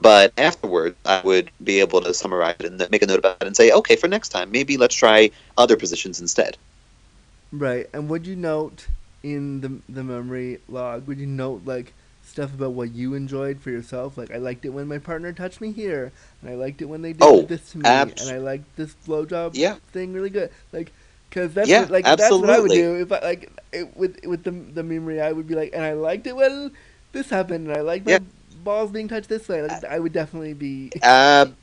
[0.00, 3.46] But afterward, I would be able to summarize it and make a note about it
[3.46, 6.56] and say, okay, for next time, maybe let's try other positions instead.
[7.52, 7.88] Right.
[7.92, 8.88] And would you note
[9.22, 11.06] in the the memory log?
[11.06, 14.16] Would you note like stuff about what you enjoyed for yourself?
[14.16, 17.02] Like I liked it when my partner touched me here, and I liked it when
[17.02, 19.76] they did Oh, this to me, abs- and I liked this blowjob Yeah.
[19.92, 20.50] thing really good.
[20.72, 20.92] Like,
[21.30, 24.24] cause that's Yeah, what, like that's what I would do if I like it, with
[24.24, 25.20] with the the memory.
[25.20, 26.70] I would be like, and I liked it when
[27.12, 28.18] this happened, and I liked my Yeah.
[28.64, 29.62] Balls being touched this way.
[29.62, 30.90] Like, I would definitely be.
[31.02, 31.54] Ab-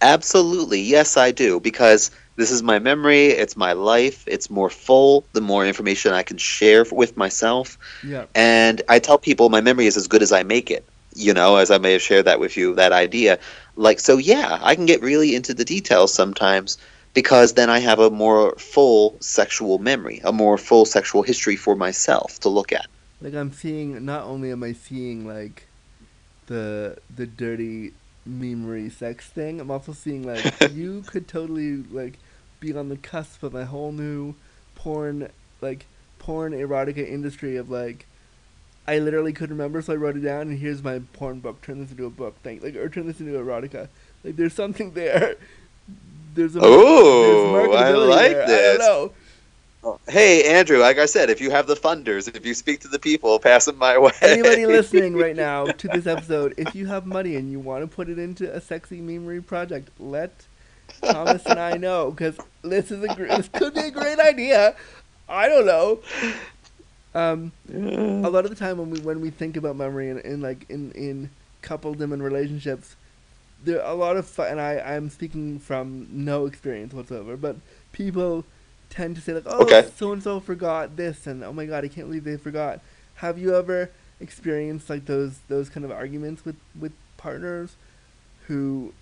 [0.00, 3.26] absolutely, yes, I do because this is my memory.
[3.26, 4.24] It's my life.
[4.26, 5.24] It's more full.
[5.32, 8.26] The more information I can share with myself, Yeah.
[8.34, 10.84] and I tell people my memory is as good as I make it.
[11.16, 13.38] You know, as I may have shared that with you, that idea.
[13.76, 16.76] Like, so yeah, I can get really into the details sometimes
[17.12, 21.76] because then I have a more full sexual memory, a more full sexual history for
[21.76, 22.86] myself to look at.
[23.20, 25.68] like I'm seeing not only am I seeing like
[26.46, 27.92] the the dirty
[28.28, 32.18] memery sex thing, I'm also seeing like you could totally like
[32.60, 34.34] be on the cusp of a whole new
[34.74, 35.30] porn
[35.60, 35.86] like
[36.18, 38.06] porn erotica industry of like
[38.86, 41.80] I literally could remember so I wrote it down and here's my porn book, turn
[41.80, 42.60] this into a book thing.
[42.62, 43.88] Like or turn this into erotica.
[44.22, 45.36] Like there's something there.
[46.34, 48.42] There's a there's I like there.
[48.42, 48.78] I this.
[48.78, 49.12] don't know.
[50.08, 52.98] Hey, Andrew, like I said, if you have the funders, if you speak to the
[52.98, 54.12] people, pass them my way.
[54.22, 57.86] Anybody listening right now to this episode, if you have money and you want to
[57.86, 60.46] put it into a sexy memery project, let
[61.02, 64.74] Thomas and I know because this is a this could be a great idea.
[65.28, 66.00] I don't know.
[67.14, 70.40] Um, a lot of the time when we when we think about memory and, in
[70.40, 71.30] like in in
[71.62, 72.96] coupledom and relationships,
[73.64, 77.56] there are a lot of fun, and I I'm speaking from no experience whatsoever, but
[77.92, 78.44] people
[78.94, 81.88] tend to say like, oh, so and so forgot this, and oh my god, I
[81.88, 82.80] can't believe they forgot.
[83.16, 83.90] Have you ever
[84.20, 87.76] experienced like those those kind of arguments with with partners
[88.46, 88.94] who?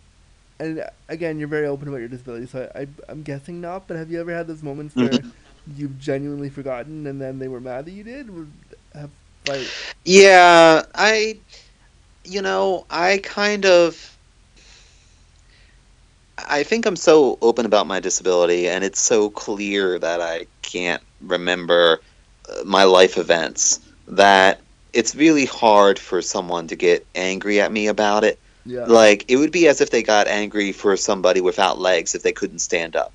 [0.61, 3.89] And again, you're very open about your disability, so I, I I'm guessing not.
[3.89, 5.33] But have you ever had those moments where Mhm.
[5.67, 8.29] you've genuinely forgotten and then they were mad that you did?
[8.95, 9.11] Have
[9.45, 9.75] like
[10.05, 11.39] Yeah, I
[12.25, 14.12] you know, I kind of.
[16.49, 21.03] I think I'm so open about my disability, and it's so clear that I can't
[21.21, 22.01] remember
[22.49, 24.61] uh, my life events that
[24.93, 28.39] it's really hard for someone to get angry at me about it.
[28.65, 28.85] Yeah.
[28.85, 32.33] Like, it would be as if they got angry for somebody without legs if they
[32.33, 33.13] couldn't stand up.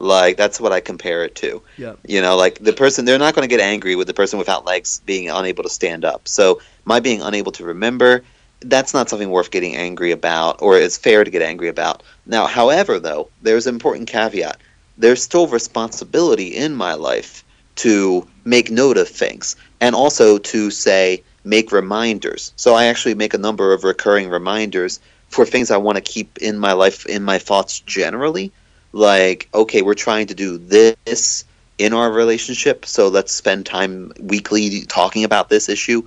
[0.00, 1.62] Like, that's what I compare it to.
[1.76, 1.94] yeah.
[2.06, 4.64] You know, like the person, they're not going to get angry with the person without
[4.64, 6.28] legs being unable to stand up.
[6.28, 8.22] So, my being unable to remember,
[8.60, 12.02] that's not something worth getting angry about, or it's fair to get angry about.
[12.26, 14.60] Now, however, though, there's an important caveat.
[14.96, 17.44] There's still responsibility in my life
[17.76, 22.52] to make note of things, and also to say, make reminders.
[22.56, 26.38] So, I actually make a number of recurring reminders for things I want to keep
[26.38, 28.50] in my life, in my thoughts generally.
[28.92, 31.44] Like, okay, we're trying to do this
[31.78, 36.02] in our relationship, so let's spend time weekly talking about this issue,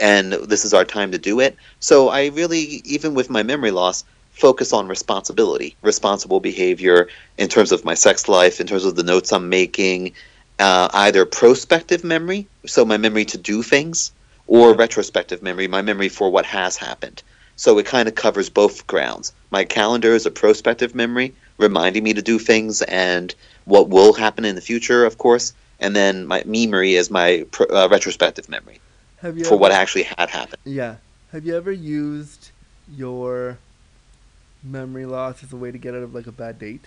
[0.00, 1.56] and this is our time to do it.
[1.80, 7.72] So I really, even with my memory loss, focus on responsibility, responsible behavior in terms
[7.72, 10.12] of my sex life, in terms of the notes I'm making,
[10.58, 14.12] uh, either prospective memory, so my memory to do things,
[14.46, 17.22] or retrospective memory, my memory for what has happened.
[17.56, 19.32] So it kind of covers both grounds.
[19.50, 23.34] My calendar is a prospective memory, reminding me to do things and
[23.66, 25.52] what will happen in the future, of course.
[25.78, 28.80] And then my memory is my uh, retrospective memory
[29.22, 30.60] Have you for ever, what actually had happened.
[30.64, 30.96] Yeah.
[31.30, 32.50] Have you ever used
[32.94, 33.58] your
[34.62, 36.86] memory loss as a way to get out of like a bad date?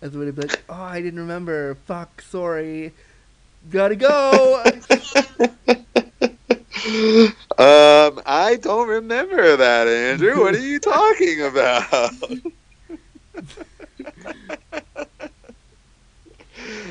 [0.00, 1.74] As a way to be like, oh, I didn't remember.
[1.86, 2.92] Fuck, sorry.
[3.70, 4.64] Gotta go.
[7.58, 10.40] Um, I don't remember that, Andrew.
[10.40, 12.14] What are you talking about?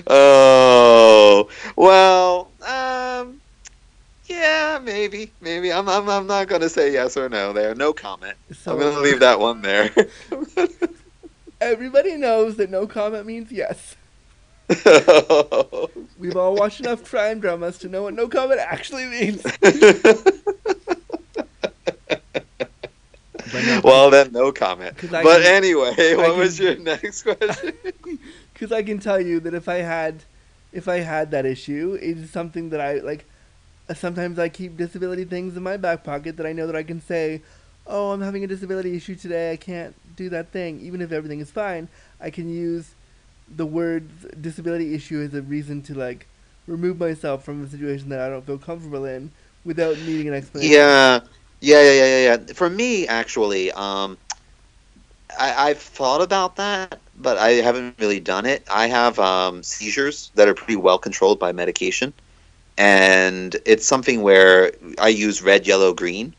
[0.07, 3.36] oh, well, um,
[4.27, 5.71] yeah, maybe, maybe.
[5.71, 7.73] I'm, I'm, I'm not gonna say yes or no there.
[7.75, 8.35] No comment.
[8.53, 9.89] so I'm gonna leave that one there.
[11.61, 13.95] everybody knows that no comment means yes.
[16.19, 19.43] We've all watched enough crime dramas to know what no comment actually means.
[23.83, 24.95] Well, then no comment.
[25.09, 27.73] But can- anyway, what can- was your next question?
[28.53, 30.23] because I can tell you that if I had,
[30.73, 33.25] if I had that issue, it is something that I like.
[33.95, 37.01] Sometimes I keep disability things in my back pocket that I know that I can
[37.01, 37.41] say,
[37.85, 39.53] "Oh, I'm having a disability issue today.
[39.53, 41.87] I can't do that thing." Even if everything is fine,
[42.19, 42.95] I can use
[43.55, 46.27] the words disability issue as a reason to like
[46.67, 49.31] remove myself from a situation that I don't feel comfortable in
[49.63, 50.73] without needing an explanation.
[50.73, 51.21] Yeah,
[51.61, 52.37] yeah, yeah, yeah, yeah.
[52.47, 52.53] yeah.
[52.53, 54.17] For me, actually, um,
[55.39, 58.63] I, I've thought about that, but I haven't really done it.
[58.69, 62.13] I have um, seizures that are pretty well controlled by medication,
[62.77, 66.33] and it's something where I use red, yellow, green.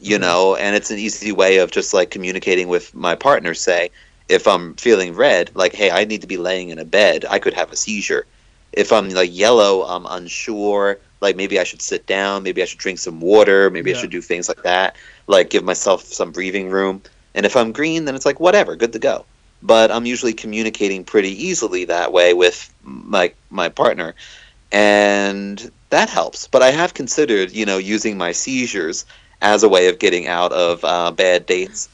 [0.00, 0.20] You Mhm.
[0.22, 3.54] know, and it's an easy way of just like communicating with my partner.
[3.54, 3.90] Say,
[4.28, 7.24] if I'm feeling red, like, hey, I need to be laying in a bed.
[7.30, 8.26] I could have a seizure.
[8.72, 10.98] If I'm like yellow, I'm unsure.
[11.20, 12.42] Like maybe I should sit down.
[12.42, 13.70] Maybe I should drink some water.
[13.70, 14.96] Maybe I should do things like that.
[15.26, 17.02] Like give myself some breathing room.
[17.34, 19.24] And if I'm green, then it's like whatever, good to go.
[19.62, 24.14] But I'm usually communicating pretty easily that way with my my partner,
[24.72, 26.46] and that helps.
[26.48, 29.04] But I have considered, you know, using my seizures
[29.40, 31.88] as a way of getting out of uh, bad dates.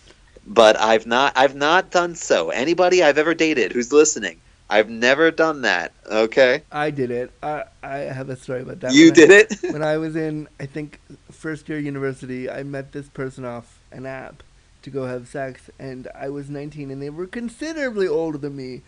[0.46, 2.50] But I've not I've not done so.
[2.50, 5.92] Anybody I've ever dated who's listening, I've never done that.
[6.10, 7.30] Okay, I did it.
[7.42, 8.92] I I have a story about that.
[8.94, 9.56] you When I- did it.
[9.72, 10.98] when I was in, I think,
[11.30, 14.42] first year university, I met this person off an app
[14.82, 18.80] to go have sex, and I was 19, and they were considerably older than me.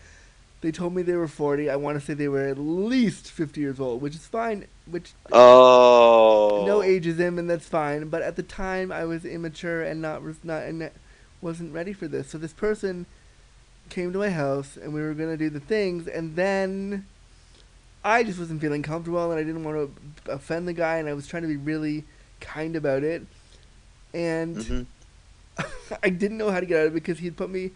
[0.63, 1.69] They told me they were 40.
[1.69, 4.65] I want to say they were at least 50 years old, which is fine.
[4.89, 8.07] Which Oh, no ageism, and that's fine.
[8.07, 10.89] But at the time, I was immature and not was not and
[11.41, 12.29] wasn't ready for this.
[12.29, 13.05] So this person
[13.89, 17.05] came to my house, and we were gonna do the things, and then
[18.05, 19.91] I just wasn't feeling comfortable, and I didn't want
[20.23, 22.05] to offend the guy, and I was trying to be really
[22.39, 23.25] kind about it,
[24.13, 24.85] and Mhm.
[26.03, 27.71] I didn't know how to get out of it because he'd put me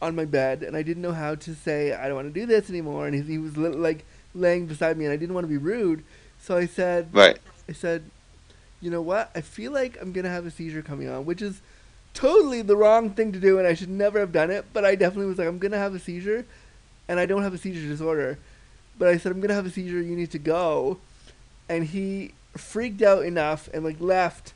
[0.00, 2.46] on my bed, and I didn't know how to say I don't want to do
[2.46, 5.44] this anymore, and he, he was li- like laying beside me, and I didn't want
[5.44, 6.04] to be rude,
[6.40, 7.38] so I said, Right.
[7.68, 8.04] I said,
[8.80, 9.30] you know what?
[9.34, 11.60] I feel like I'm gonna have a seizure coming on, which is
[12.14, 14.64] totally the wrong thing to do, and I should never have done it.
[14.72, 16.46] But I definitely was like, I'm gonna have a seizure,
[17.08, 18.38] and I don't have a seizure disorder.
[18.98, 20.00] But I said, I'm gonna have a seizure.
[20.00, 20.98] You need to go.
[21.68, 24.54] And he freaked out enough and like left.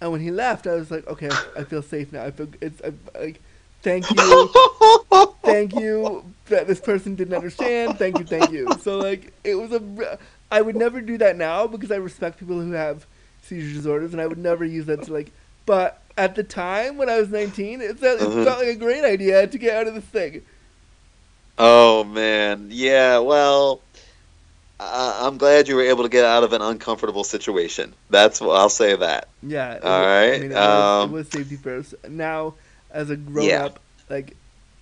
[0.00, 2.24] And when he left, I was like, okay, I feel safe now.
[2.24, 3.40] I feel it's I, like,
[3.86, 7.98] thank you, thank you that this person didn't understand.
[7.98, 8.68] Thank you, thank you.
[8.80, 10.18] So like, it was a
[10.50, 13.06] I would never do that now because I respect people who have
[13.42, 15.32] seizure disorders, and I would never use that to like
[15.66, 19.04] but at the time when I was 19, it felt, it felt like a great
[19.04, 20.42] idea to get out of this thing.
[21.58, 23.18] Oh man, yeah.
[23.18, 23.80] Well,
[24.78, 27.94] I I'm glad you were able to get out of an uncomfortable situation.
[28.10, 28.94] That's what I'll say.
[28.94, 29.28] That.
[29.42, 29.78] Yeah.
[29.82, 31.94] All was- right, I mean, it, was, um, it was safety first.
[32.08, 32.54] Now,
[32.96, 33.66] as a grown Yeah.
[33.66, 34.34] up, like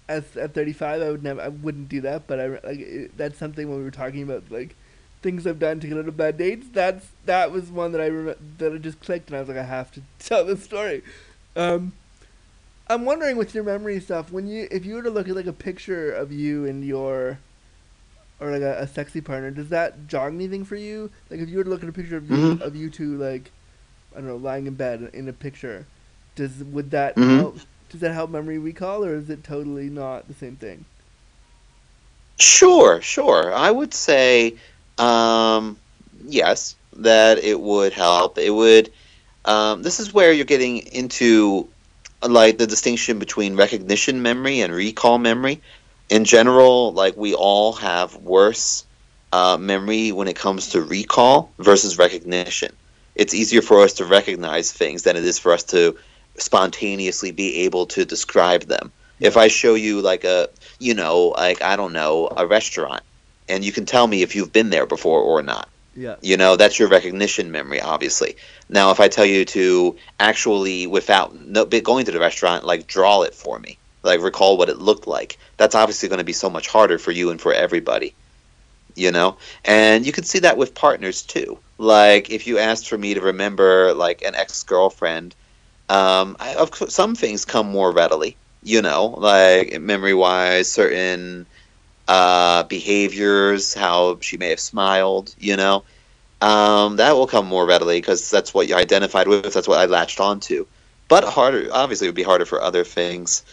[0.09, 2.27] as at 35, I would never, I wouldn't do that.
[2.27, 4.77] But I like it, that's something when we were talking about like
[5.23, 6.67] things I've done to get out of bad dates.
[6.73, 9.59] That's that was one that I rem- that I just clicked, and I was like,
[9.59, 11.03] I have to tell this story.
[11.57, 11.93] Um,
[12.89, 15.47] I'm wondering with your memory stuff, when you if you were to look at like
[15.47, 17.39] a picture of you and your
[18.41, 21.11] or like a, a sexy partner, does that jog anything for you?
[21.31, 22.61] Like if you were to look at a picture of you, Mhm.
[22.61, 23.51] of you two like
[24.15, 25.87] I don't know, lying in bed in a picture,
[26.37, 27.37] does would that Mhm.
[27.37, 27.59] help?
[27.95, 30.85] Does that help memory recall, or is it totally not the same thing?
[32.41, 33.55] Sure, sure.
[33.55, 34.57] I would say,
[34.99, 35.77] um,
[36.27, 38.37] yes, that it would help.
[38.37, 38.91] It would.
[39.45, 41.69] Um, this is where you're getting into
[42.21, 45.63] like the distinction between recognition memory and recall memory.
[46.09, 48.85] In general, like we all have worse
[49.33, 52.73] uh, memory when it comes to recall versus recognition.
[53.15, 55.97] It's easier for us to recognize things than it is for us to
[56.37, 58.93] spontaneously be able to describe them.
[59.21, 63.03] If I show you like a, you know, like I don't know, a restaurant,
[63.49, 65.69] and you can tell me if you've been there before or not.
[65.97, 66.17] Yeah.
[66.21, 68.37] You know, that's your recognition memory, obviously.
[68.69, 73.23] Now, if I tell you to actually, without no, going to the restaurant, like draw
[73.23, 76.51] it for me, like recall what it looked like, that's obviously going to be so
[76.51, 78.15] much harder for you and for everybody.
[78.97, 81.59] You know, and you can see that with partners too.
[81.79, 85.35] Like if you asked for me to remember like an ex girlfriend,
[85.89, 88.37] um, I, of course, some things come more readily.
[88.63, 91.47] You know, like memory wise, certain
[92.09, 95.85] uh, behaviors, how she may have smiled, you know.
[96.41, 99.53] Um, that will come more readily because that's what you identified with.
[99.53, 100.67] That's what I latched onto.
[101.09, 103.45] But harder, obviously, it would be harder for other things.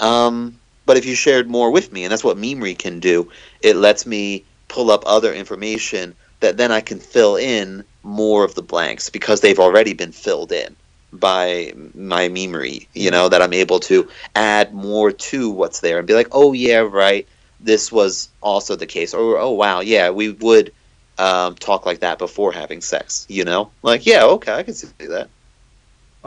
[0.00, 3.30] Um, but if you shared more with me, and that's what Memory can do,
[3.62, 8.54] it lets me pull up other information that then I can fill in more of
[8.54, 10.76] the blanks because they've already been filled in
[11.12, 12.88] by my memory.
[12.94, 16.52] You know that I'm able to add more to what's there and be like, oh
[16.52, 17.26] yeah, right
[17.58, 20.70] this was also the case or oh wow yeah we would
[21.16, 24.92] um, talk like that before having sex you know like yeah okay i can see
[24.98, 25.30] that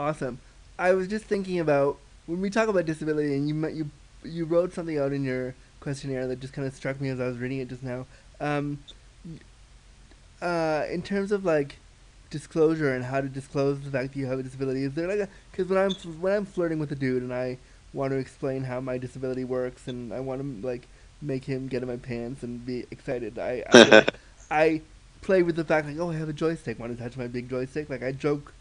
[0.00, 0.38] Awesome.
[0.78, 3.90] I was just thinking about when we talk about disability, and you you
[4.24, 7.26] you wrote something out in your questionnaire that just kind of struck me as I
[7.26, 8.06] was reading it just now.
[8.40, 8.78] Um,
[10.40, 11.76] uh, in terms of like
[12.30, 15.20] disclosure and how to disclose the fact that you have a disability, is there like
[15.20, 17.58] a because when I'm when I'm flirting with a dude and I
[17.92, 20.86] want to explain how my disability works and I want to like
[21.20, 24.06] make him get in my pants and be excited, I I,
[24.50, 24.80] I
[25.22, 27.48] play with the fact like oh I have a joystick, want to touch my big
[27.50, 27.90] joystick?
[27.90, 28.54] Like I joke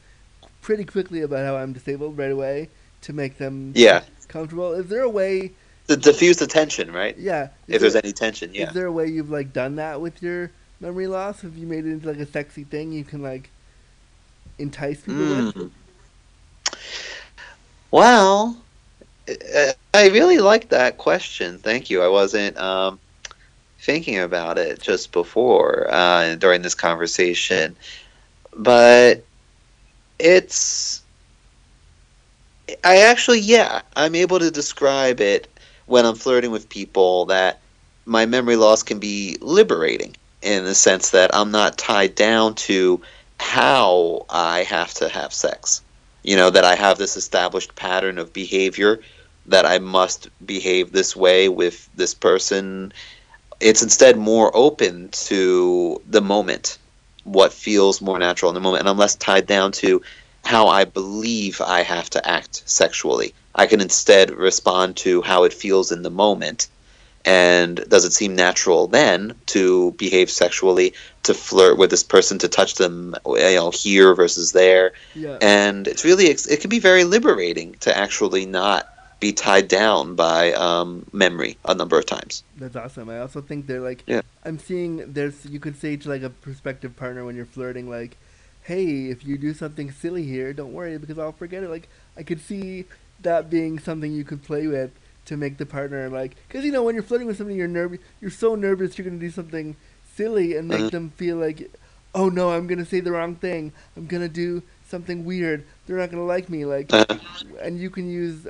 [0.62, 2.70] pretty quickly about how I'm disabled right away
[3.02, 4.74] to make them yeah comfortable.
[4.74, 5.52] Is there a way?
[5.88, 7.50] to diffuse the tension right Yeah.
[7.68, 10.22] is if there's any tension yeah Is there a way you've like done that with
[10.22, 11.42] your memory loss?
[11.42, 13.50] Have you made it into like a sexy thing you can like
[14.60, 15.56] entice people with?
[15.56, 15.72] Mm.
[17.92, 18.58] Well,
[19.30, 21.58] uh, I really like that question.
[21.58, 22.02] Thank you.
[22.02, 23.00] I wasn't um,
[23.80, 27.76] thinking about it just before uh, during this conversation,
[28.56, 29.24] but
[30.20, 31.02] it's.
[32.84, 35.48] I actually, yeah, I'm able to describe it
[35.88, 37.62] when I'm flirting with people that
[38.06, 43.02] my memory loss can be liberating in the sense that I'm not tied down to
[43.40, 45.82] how I have to have sex.
[46.24, 49.00] You know, that I have this established pattern of behavior
[49.48, 52.94] that I must behave this way with this person.
[53.60, 56.78] It's instead more open to the moment,
[57.24, 60.02] what feels more natural in the moment, and I'm less tied down to
[60.46, 63.34] how I believe I have to act sexually.
[63.56, 66.68] I can instead respond to how it feels in the moment.
[67.30, 72.48] And does it seem natural then to behave sexually, to flirt with this person, to
[72.48, 74.94] touch them, you know, here versus there?
[75.14, 75.38] Yeah.
[75.42, 78.82] and it's really it can be very liberating to actually not
[79.20, 82.42] be tied down by um, memory a number of times.
[82.58, 83.10] That's awesome.
[83.10, 84.22] I also think they're like Yeah.
[84.44, 88.18] I'm seeing there's you could say to like a prospective partner when you're flirting like,
[88.64, 92.24] "Hey, if you do something silly here, don't worry because I'll forget it." Like I
[92.24, 92.86] could see
[93.22, 94.92] that being something you could play with
[95.30, 98.00] to make the partner like cuz you know when you're flirting with somebody you're nervous
[98.22, 99.76] you're so nervous you're going to do something
[100.16, 100.92] silly and make Mhm.
[100.92, 101.70] them feel like
[102.16, 103.72] oh no, I'm going to say the wrong thing.
[103.96, 105.64] I'm going to do something weird.
[105.86, 106.98] They're not going to like me like
[107.62, 108.48] and you can use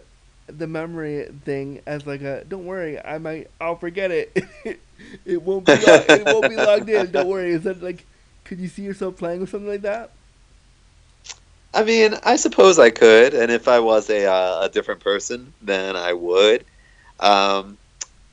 [0.47, 4.31] the memory thing as like a don't worry i might i'll forget it
[5.25, 8.05] it won't be lo- it won't be logged in don't worry is that like
[8.45, 10.09] could you see yourself playing with something like that
[11.73, 15.53] I mean, I suppose I could, and if I was a uh, a different person,
[15.61, 16.65] then I would.
[17.19, 17.77] Um,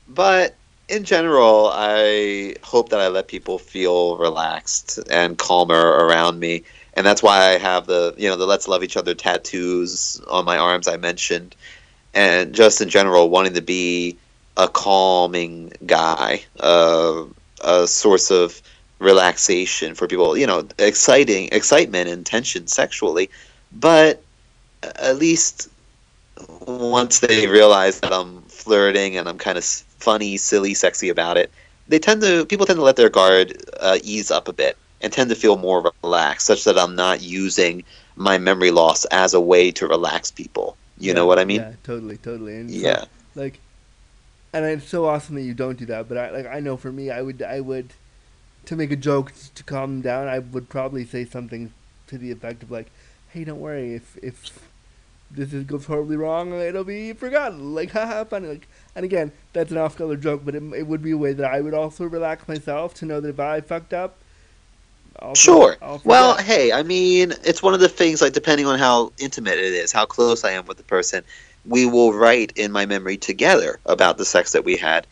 [0.07, 0.55] but
[0.89, 6.63] in general, I hope that I let people feel relaxed and calmer around me,
[6.95, 10.45] and that's why I have the you know the "Let's Love Each Other" tattoos on
[10.45, 11.55] my arms I mentioned,
[12.13, 14.17] and just in general wanting to be
[14.55, 17.23] a calming guy, uh,
[17.63, 18.59] a source of
[18.99, 20.37] relaxation for people.
[20.37, 23.29] You know, exciting excitement and tension sexually,
[23.71, 24.25] but
[24.83, 25.69] at least
[26.67, 31.53] once they realize that I'm flirting and I'm kind of funny, silly, sexy about it,
[31.87, 35.11] they tend to people tend to let their guard uh, ease up a bit and
[35.13, 37.83] tend to feel more relaxed, such that I'm not using
[38.15, 40.77] my memory loss as a way to relax people.
[40.99, 41.67] You Yeah, know what I mean?
[41.67, 42.57] Yeah, totally, totally.
[42.57, 43.05] And so, Yeah.
[43.35, 43.61] like,
[44.53, 46.07] and it's so awesome that you don't do that.
[46.09, 47.95] But I like, I know for me, I would, I would,
[48.67, 51.73] to make a joke to calm them down, I would probably say something
[52.07, 52.87] to the effect of like,
[53.29, 53.95] "Hey, don't worry.
[53.95, 54.59] If if
[55.31, 58.47] this is, goes horribly wrong, it'll be forgotten." Like, haha, funny.
[58.47, 61.51] Like, and again, that's an off-color joke, but it, it would be a way that
[61.51, 64.17] I would also relax myself to know that if I fucked up,
[65.19, 65.77] I'll Sure.
[65.81, 69.57] I'll Well, hey, I mean, it's one of the things, like, depending on how intimate
[69.57, 71.23] it is, how close I am with the person,
[71.65, 75.07] we will write in my memory together about the sex that we had.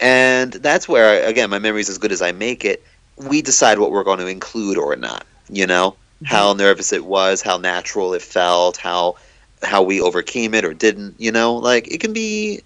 [0.00, 2.84] And that's where, again, my memory is as good as I make it.
[3.16, 5.96] We decide what we're going to include or not, you know?
[6.24, 9.16] How nervous it was, how natural it felt, how
[9.62, 11.56] how we overcame it or didn't, you know?
[11.56, 12.62] Like, it can be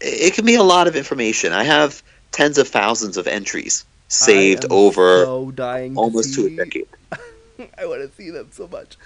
[0.00, 1.52] it can be a lot of information.
[1.52, 6.88] I have tens of thousands of entries saved over so to almost to a decade.
[7.78, 8.96] I want to see them so much.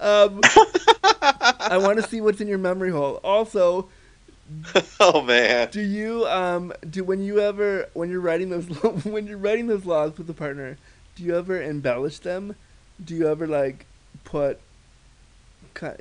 [0.00, 0.40] Um,
[1.22, 3.20] I want to see what's in your memory hole.
[3.22, 3.88] Also,
[5.00, 5.68] oh man.
[5.70, 8.66] do you um do when you ever when you're writing those
[9.04, 10.78] when you're writing those logs with a partner,
[11.14, 12.56] do you ever embellish them?
[13.04, 13.86] Do you ever like
[14.24, 14.58] put?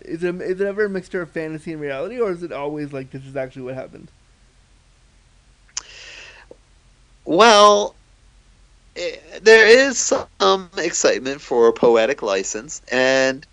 [0.05, 2.93] Is it is it ever a mixture of fantasy and reality, or is it always
[2.93, 4.09] like this is actually what happened?
[7.25, 7.93] Well,
[8.95, 13.45] eh, there is some excitement for poetic license, and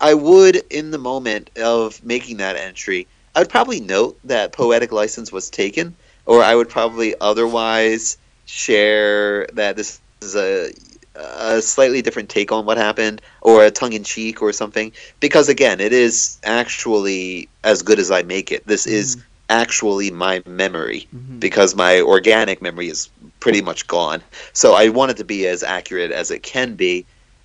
[0.00, 4.92] I would, in the moment of making that entry, I would probably note that poetic
[4.92, 5.94] license was taken,
[6.26, 8.16] or I would probably otherwise
[8.46, 10.70] share that this is a
[11.16, 14.90] a slightly different take on what happened, or a tongue in cheek, or something.
[15.20, 18.66] Because again, it is actually as good as I make it.
[18.66, 19.16] This is
[19.48, 21.38] actually my memory Mhm.
[21.38, 23.08] because my organic memory is
[23.38, 24.22] pretty much gone.
[24.54, 27.04] So I want it to be as accurate as it can be,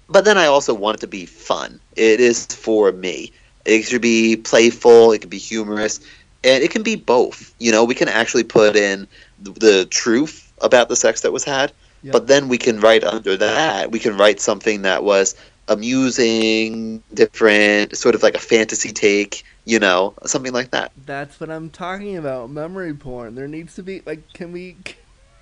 [0.09, 1.79] but then I also want it to be fun.
[1.95, 3.31] It is for me.
[3.69, 5.99] It should be playful, it can be humorous,
[6.43, 7.53] and it can be both.
[7.59, 9.07] You know, we can actually put in
[9.41, 12.11] the, the truth about the sex that was had, Yeah.
[12.11, 15.35] but then we can write under that, we can write something that was
[15.67, 20.91] amusing, different, sort of like a fantasy take, you know, something like that.
[21.05, 22.49] That's what I'm talking about.
[22.49, 23.35] Memory porn.
[23.35, 24.77] There needs to be like, can we,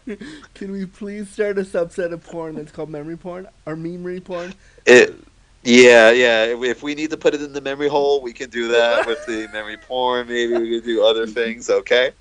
[0.53, 4.53] can we please start a subset of porn that's called memory porn or memory porn?
[4.86, 5.15] It,
[5.64, 6.45] yeah, yeah.
[6.45, 9.26] If- we need to put it in the memory hole, we can do that with
[9.26, 10.28] the memory porn.
[10.28, 11.70] Maybe we can do other things.
[11.70, 12.12] Okay.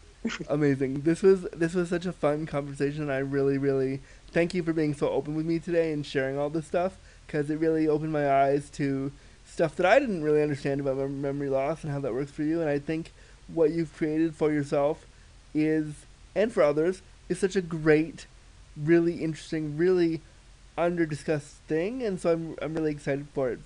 [0.48, 1.02] Amazing.
[1.02, 3.10] This was this was such a fun conversation.
[3.10, 4.00] I really, really
[4.32, 7.48] thank you for being so open with me today and sharing all this stuff because
[7.50, 9.12] it really opened my eyes to
[9.44, 12.60] stuff that I didn't really understand about memory loss and how that works for you.
[12.60, 13.12] And I think
[13.46, 15.06] what you've created for yourself
[15.54, 18.26] is and for others is such a great,
[18.76, 20.20] really interesting, really
[20.76, 22.02] under discussed thing.
[22.02, 23.60] And so I'm I'm really excited for it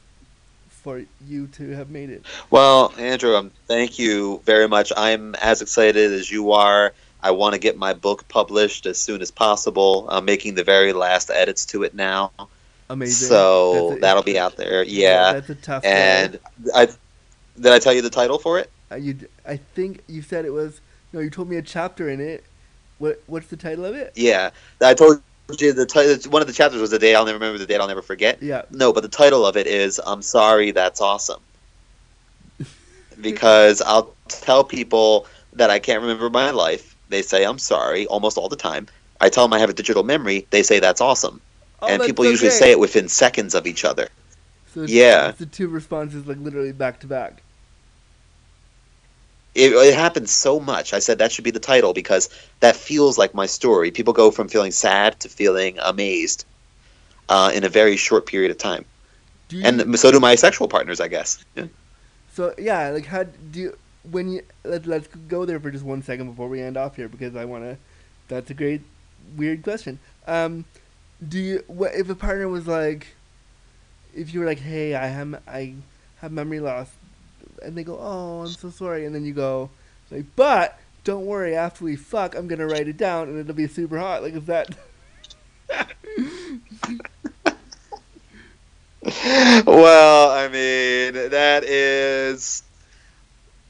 [0.69, 2.25] for you to have made it.
[2.51, 4.93] Well, Andrew, um, thank you very much.
[4.97, 6.95] I'm as excited as you are.
[7.23, 10.07] I want to get my book published as soon as possible.
[10.09, 12.33] I'm making the very last edits to it now,
[12.89, 13.29] Amazing.
[13.29, 14.83] so a- that'll be out there.
[14.83, 16.39] Yeah, That's a tough and
[16.75, 16.87] I
[17.61, 18.71] did I tell you the title for it?
[18.91, 20.81] Uh, you, I think you said it was.
[21.13, 22.45] No, you told me a chapter in it.
[22.99, 24.13] What What's the title of it?
[24.17, 24.51] Yeah,
[24.81, 26.31] I told you the title.
[26.31, 28.43] One of the chapters was the day I'll never remember, the date I'll never forget.
[28.43, 28.63] Yeah.
[28.71, 31.41] No, but the title of it is "I'm sorry, that's awesome."
[33.21, 36.97] because I'll tell people that I can't remember my life.
[37.09, 38.87] They say I'm sorry almost all the time.
[39.21, 40.47] I tell them I have a digital memory.
[40.51, 41.41] They say that's awesome,
[41.83, 44.09] Oh, and that's people so usually say it within seconds of each other.
[44.75, 45.31] So it's, yeah.
[45.31, 47.43] It's the two responses, like literally back to back.
[49.55, 50.93] It, it happens so much.
[50.93, 52.29] I said that should be the title because
[52.61, 53.91] that feels like my story.
[53.91, 56.45] People go from feeling sad to feeling amazed
[57.29, 58.85] uh, in a very short period of time,
[59.49, 61.45] Do you, and so do my sexual partners, I guess.
[61.55, 61.67] Yeah.
[62.33, 63.77] so yeah, like how do you
[64.11, 67.09] when you let Let's go there for just one second before we end off here
[67.09, 67.77] because I want to.
[68.29, 68.83] That's a great
[69.37, 69.99] weird question.
[70.27, 70.65] Um,
[71.27, 73.09] do you what if a partner was like,
[74.15, 75.75] if you were like, hey, I am I
[76.21, 76.91] have memory loss,
[77.63, 79.71] and they go, "Oh, I'm so sorry," and then you go,
[80.11, 83.69] like, "But don't worry, after we fuck, I'm gonna write it down, and it'll be
[83.69, 84.75] super hot." Like, is that?
[89.67, 92.63] well, I mean, that is.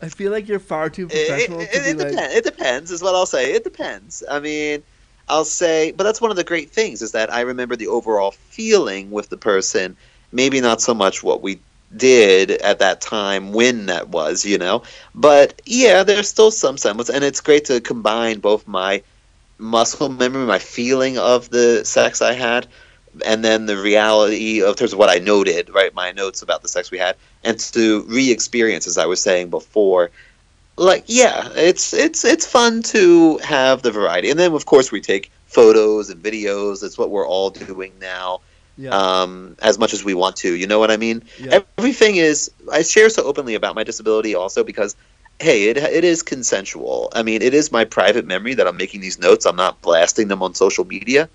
[0.02, 2.08] I feel like you're far too professional it, to it, be it, like.
[2.08, 2.34] depends.
[2.34, 3.52] it depends, is what I'll say.
[3.52, 4.22] It depends.
[4.30, 4.82] I mean,
[5.28, 8.32] I'll say, but that's one of the great things is that I remember the overall
[8.32, 9.96] feeling with the person.
[10.32, 11.60] Maybe not so much what we
[11.96, 14.82] did at that time when that was, you know.
[15.14, 19.02] But yeah, there's still some semblance, and it's great to combine both my
[19.58, 22.66] muscle memory, my feeling of the sex I had,
[23.24, 25.94] and then the reality of terms of what I noted, right?
[25.94, 30.10] My notes about the sex we had, and to re-experience, as I was saying before.
[30.76, 35.00] Like, yeah, it's it's it's fun to have the variety, and then of course we
[35.00, 36.80] take photos and videos.
[36.80, 38.40] That's what we're all doing now
[38.80, 38.90] Yeah.
[38.96, 40.50] um, as much as we want to.
[40.54, 41.22] You know what I mean?
[41.38, 41.60] yeah.
[41.78, 42.50] Everything is.
[42.72, 44.96] I share so openly about my disability also because,
[45.38, 47.10] hey, it it is consensual.
[47.12, 49.44] I mean, it is my private memory that I'm making these notes.
[49.46, 51.28] I'm not blasting them on social media,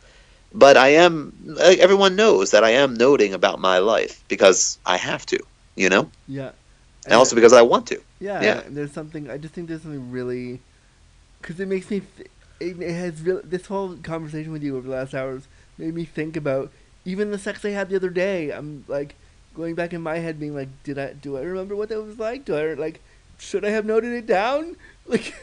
[0.53, 1.33] but I am.
[1.61, 5.39] Everyone knows that I am noting about my life because I have to.
[5.75, 6.51] You know, yeah.
[7.05, 7.99] and also because I want to.
[8.19, 8.59] Yeah, Yeah.
[8.65, 9.29] and there's something.
[9.29, 10.61] I just think there's something really,
[11.41, 12.01] because it makes me.
[12.61, 13.41] It, it has real.
[13.43, 15.43] This whole conversation with you over the last hours
[15.77, 16.71] made me think about
[17.06, 18.51] even the sex I had the other day.
[18.51, 19.16] I'm like
[19.56, 22.20] going back in my head, being like, did I do I remember what that was
[22.20, 22.45] like?
[22.45, 23.01] Do I like
[23.38, 24.76] should I have noted it down?
[25.08, 25.36] Like,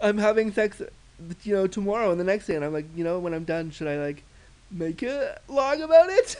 [0.00, 0.80] I'm having sex,
[1.42, 3.70] you know, tomorrow and the next day, and I'm like, you know, when I'm done,
[3.70, 4.22] should I like
[4.70, 6.34] make a log about it?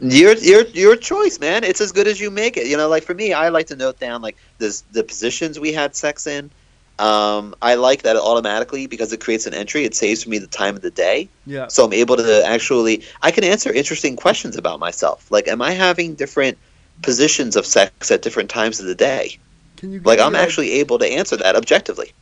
[0.00, 1.62] Your your your choice, man.
[1.62, 2.66] It's as good as you make it.
[2.68, 5.74] You know, like for me, I like to note down like the the positions we
[5.74, 6.50] had sex in.
[6.98, 9.84] Um, I like that automatically because it creates an entry.
[9.84, 11.66] It saves me the time of the day, yeah.
[11.66, 15.28] so I'm able to actually I can answer interesting questions about myself.
[15.30, 16.56] Like, am I having different
[17.02, 19.38] positions of sex at different times of the day?
[19.76, 22.12] Can you Like, I'm actually able to answer that objectively.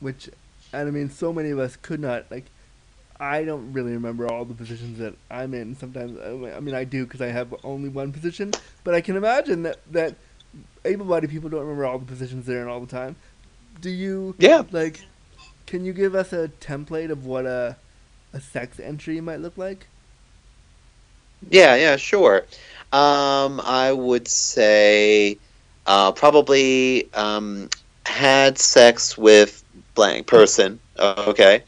[0.00, 0.30] which
[0.72, 2.46] and I mean so many of us could not like
[3.20, 7.04] I don't really remember all the positions that I'm in sometimes I mean I do
[7.04, 8.52] because I have only one position
[8.84, 10.14] but I can imagine that that
[10.84, 13.16] able-bodied people don't remember all the positions they're in all the time
[13.80, 14.64] do you Yeah.
[14.70, 15.00] like
[15.66, 17.76] can you give us a template of what a
[18.32, 19.86] a sex entry might look like
[21.50, 22.46] Yeah, yeah, sure.
[22.92, 25.38] Um, I would say
[25.86, 27.68] uh, probably um,
[28.06, 29.62] had sex with
[29.94, 30.80] blank person.
[30.98, 31.64] Okay.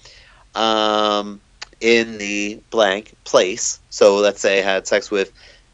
[0.55, 1.41] Um,
[1.81, 3.81] in the blank place.
[3.91, 5.33] So let's say had sex with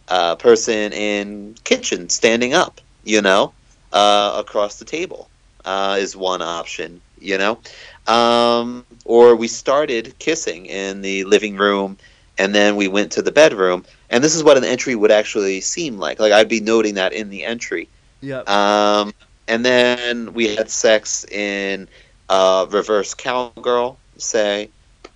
[0.08, 2.80] a person in kitchen standing up.
[3.04, 3.54] You know,
[3.92, 5.30] uh, across the table
[5.66, 7.00] uh, is one option.
[7.18, 7.58] You know,
[8.06, 11.96] um, or we started kissing in the living room
[12.38, 13.84] and then we went to the bedroom.
[14.10, 16.20] And this is what an entry would actually seem like.
[16.20, 17.88] Like i'd be noting that in the entry.
[18.20, 19.14] Yeah um,
[19.48, 21.88] and then we had sex in
[22.28, 24.68] uh, reverse cowgirl say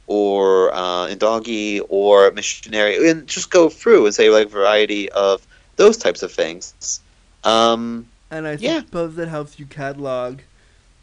[0.07, 3.09] or uh, in doggy or missionary.
[3.11, 5.47] And just go through and say like variety of
[5.77, 7.01] those types of things.
[7.45, 8.81] Um, and I yeah.
[8.81, 10.41] suppose that helps you catalog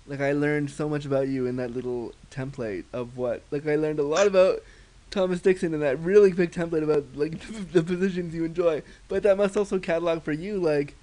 [0.08, 3.76] like I learned so much about you in that little template of what like I
[3.76, 4.64] learned a lot about
[5.12, 7.40] Thomas Dixon in that really big template about like
[7.74, 8.82] the positions you enjoy.
[9.08, 10.96] But that must also catalog for you like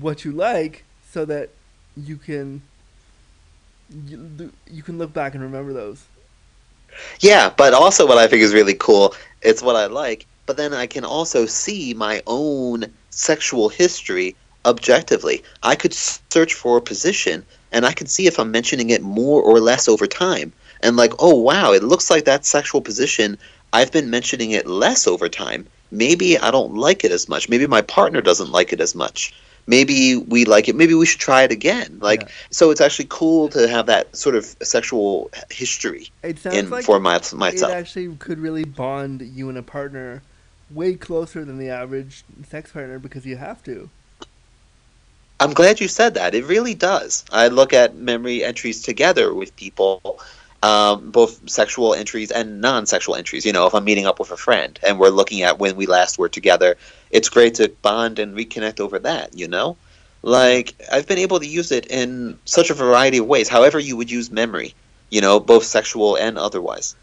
[0.00, 1.50] what you like so that
[1.96, 2.62] you can
[4.06, 6.04] you, you can look back and remember those.
[7.20, 10.72] Yeah, but also what I think is really cool, it's what I like, but then
[10.72, 15.42] I can also see my own sexual history objectively.
[15.62, 19.42] I could search for a position and I could see if I'm mentioning it more
[19.42, 20.52] or less over time.
[20.80, 23.38] And like, oh wow, it looks like that sexual position
[23.72, 25.66] I've been mentioning it less over time.
[25.90, 27.48] Maybe I don't like it as much.
[27.48, 29.34] Maybe my partner doesn't like it as much.
[29.66, 30.76] Maybe we like it.
[30.76, 31.98] Maybe we should try it again.
[32.00, 32.28] Like, Yeah.
[32.50, 36.84] so it's actually cool to have that sort of sexual history It sounds in like
[36.84, 40.22] for my, it actually could really bond you and a partner
[40.70, 43.88] way closer than the average sex partner because you have to.
[45.40, 46.34] I'm glad you said that.
[46.34, 47.24] It really does.
[47.32, 50.20] I look at memory entries together with people,
[50.62, 53.44] um, both sexual entries and non-sexual entries.
[53.44, 55.86] You know, if I'm meeting up with a friend and we're looking at when we
[55.86, 56.76] last were together,
[57.10, 59.36] it's great to bond and reconnect over that.
[59.36, 59.76] You know,
[60.22, 63.48] like I've been able to use it in such a variety of ways.
[63.48, 64.74] However, you would use memory.
[65.10, 66.96] You know, both sexual and otherwise.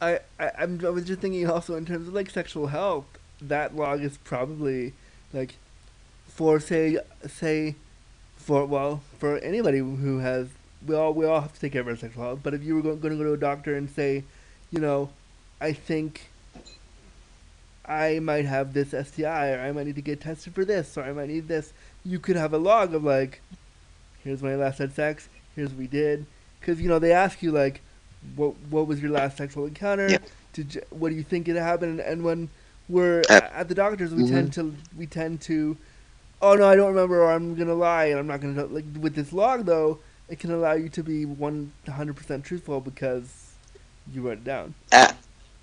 [0.00, 3.06] I, I I'm I was just thinking also in terms of like sexual health,
[3.40, 4.92] that log is probably
[5.32, 5.56] like
[6.38, 7.74] for say say
[8.36, 10.46] for well for anybody who has
[10.86, 12.40] we all we all have to take care of our sexual health.
[12.44, 14.22] But if you were going to go to a doctor and say,
[14.70, 15.10] you know,
[15.60, 16.28] I think
[17.84, 21.02] I might have this STI, or I might need to get tested for this, or
[21.02, 21.72] I might need this.
[22.04, 23.40] You could have a log of like,
[24.22, 26.24] here's when I last had sex, here's what we did,
[26.60, 27.80] because you know they ask you like,
[28.36, 30.08] what what was your last sexual encounter?
[30.08, 30.18] Yeah.
[30.52, 31.98] Did you, what do you think it happened?
[31.98, 32.48] And when
[32.88, 34.30] we're Uh, at the doctors, we mhm.
[34.30, 35.76] tend to we tend to,
[36.42, 39.14] oh no, I don't remember, or I'm gonna lie, and I'm not gonna like with
[39.14, 39.98] this log though.
[40.28, 43.54] It can allow you to be one hundred percent truthful because
[44.12, 44.74] you wrote it down.
[44.92, 45.14] A-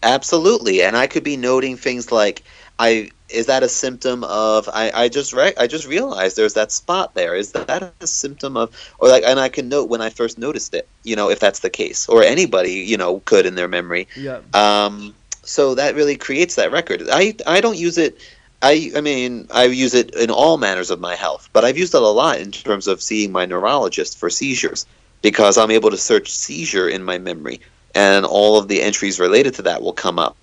[0.03, 2.43] absolutely, and I could be noting things like,
[2.79, 6.71] "I is that a symptom of I, I just re- I just realized there's that
[6.71, 7.35] spot there.
[7.35, 10.73] Is that a symptom of or like?" And I can note when I first noticed
[10.73, 10.87] it.
[11.03, 14.07] You know, if that's the case, or anybody you know could in their memory.
[14.15, 14.41] Yeah.
[14.53, 15.13] Um,
[15.43, 17.03] so that really creates that record.
[17.11, 18.17] I I don't use it.
[18.61, 21.93] I I mean I use it in all manners of my health, but I've used
[21.93, 24.85] it a lot in terms of seeing my neurologist for seizures
[25.21, 27.61] because I'm able to search seizure in my memory,
[27.93, 30.37] and all of the entries related to that will come up,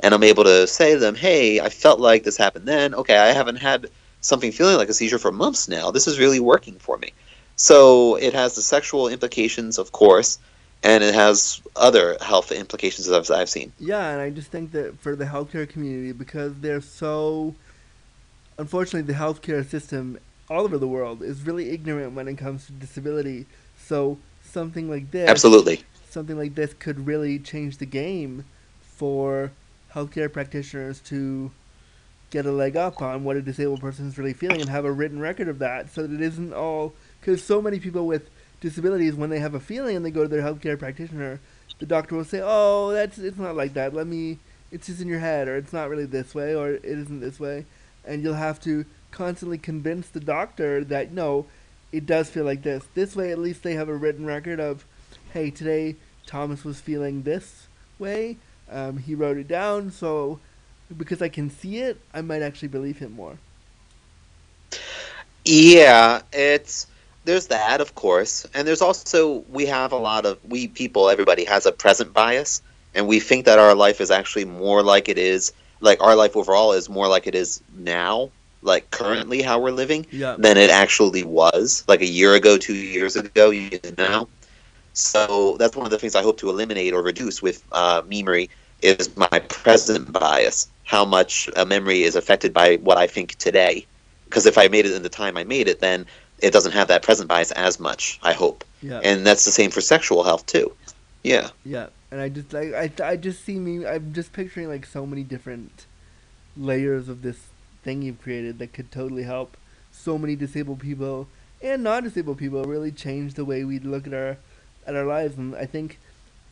[0.00, 2.94] and I'm able to say to them, "Hey, I felt like this happened then.
[2.94, 3.90] Okay, I haven't had
[4.20, 5.90] something feeling like a seizure for months now.
[5.90, 7.12] This is really working for me."
[7.56, 10.38] So it has the sexual implications, of course,
[10.82, 13.72] and it has other health implications as I've seen.
[13.78, 17.54] Yeah, and I just think that for the healthcare community, because they're so,
[18.58, 20.18] unfortunately, the healthcare system
[20.50, 23.46] all over the world is really ignorant when it comes to disability.
[23.76, 25.82] So something like this, Absolutely.
[26.10, 28.44] something like this could really change the game
[28.80, 29.52] for
[29.94, 31.50] healthcare practitioners to
[32.30, 34.92] get a leg up on what a disabled person is really feeling and have a
[34.92, 38.28] written record of that, so that it isn't all because so many people with
[38.60, 41.40] disabilities, when they have a feeling and they go to their healthcare practitioner,
[41.78, 43.94] the doctor will say, "Oh, that's it's not like that.
[43.94, 44.38] Let me.
[44.70, 47.40] It's just in your head, or it's not really this way, or it isn't this
[47.40, 47.64] way,"
[48.04, 51.46] and you'll have to constantly convince the doctor that no,
[51.92, 52.84] it does feel like this.
[52.94, 54.84] This way, at least they have a written record of,
[55.32, 55.96] "Hey, today
[56.26, 58.36] Thomas was feeling this way.
[58.70, 60.40] Um, he wrote it down, so."
[60.96, 63.36] Because I can see it, I might actually believe him more.
[65.44, 66.87] Yeah, it's
[67.28, 71.10] there's that, of course, and there's also we have a lot of we people.
[71.10, 72.62] Everybody has a present bias,
[72.94, 76.36] and we think that our life is actually more like it is, like our life
[76.36, 78.30] overall is more like it is now,
[78.62, 80.36] like currently how we're living, Yeah.
[80.38, 84.26] than it actually was, like a year ago, two years ago, you know.
[84.94, 88.48] So that's one of the things I hope to eliminate or reduce with uh, memory
[88.80, 90.68] is my present bias.
[90.84, 93.86] How much a memory is affected by what I think today.
[94.24, 96.06] Because if I made it in the time I made it, then
[96.40, 98.18] it doesn't have that present bias as much.
[98.22, 99.00] I hope, Yeah.
[99.02, 100.72] and that's the same for sexual health too.
[101.24, 103.84] Yeah, Yeah, and I just like I I just see me.
[103.86, 105.86] I'm just picturing like so many different
[106.56, 107.36] layers of this
[107.82, 109.56] thing you've created that could totally help
[109.92, 111.28] so many disabled people
[111.62, 114.36] and non-disabled people really change the way we look at our
[114.86, 115.36] at our lives.
[115.36, 115.98] And I think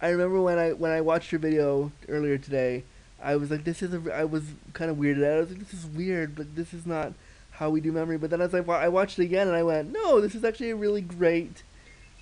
[0.01, 2.82] I remember when I when I watched your video earlier today,
[3.22, 4.14] I was like, this is a.
[4.14, 5.37] I was kind of weirded out.
[5.37, 7.12] I was like, this is weird, but this is not
[7.59, 8.18] how we do memory.
[8.18, 10.44] But then as I wa- I watched it again, and I went, no, this is
[10.44, 11.62] actually a really great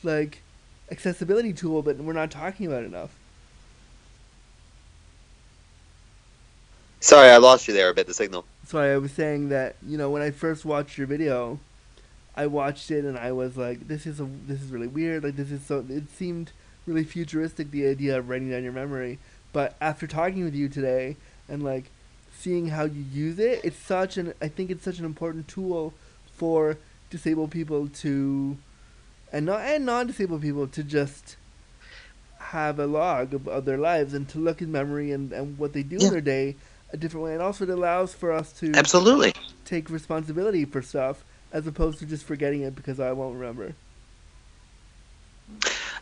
[0.02, 0.40] like
[0.90, 3.10] accessibility tool, but we're not talking about enough.
[7.04, 8.06] sorry I lost you there a bit.
[8.06, 8.44] The signal.
[8.66, 11.58] Sorry, I was saying that you know when I first watched your video,
[12.36, 15.22] I watched it and I was like, this is a this is really weird.
[15.22, 15.84] Like this is so.
[15.88, 16.52] It seemed
[16.86, 19.18] really futuristic the idea of writing down your memory.
[19.52, 21.16] But after talking with you today
[21.48, 21.90] and like
[22.44, 25.94] seeing how you use it, it's such an I think it's such an important tool
[26.36, 26.76] for
[27.10, 28.58] disabled people to
[29.32, 31.36] and not and non-disabled people to just
[32.38, 35.72] have a log of, of their lives and to look in memory and, and what
[35.72, 36.06] they do Yeah.
[36.06, 36.56] in their day
[36.92, 37.32] a different way.
[37.32, 39.32] And also it allows for us to Absolutely.
[39.64, 43.74] take responsibility for stuff as opposed to just forgetting it because I won't remember.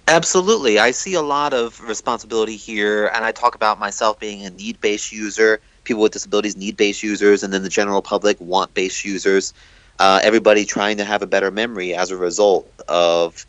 [0.09, 0.79] Absolutely.
[0.79, 4.81] I see a lot of responsibility here, and I talk about myself being a need
[4.81, 9.05] based user, people with disabilities, need base users, and then the general public, want base
[9.05, 9.53] users.
[9.99, 13.47] Uh, everybody trying to have a better memory as a result of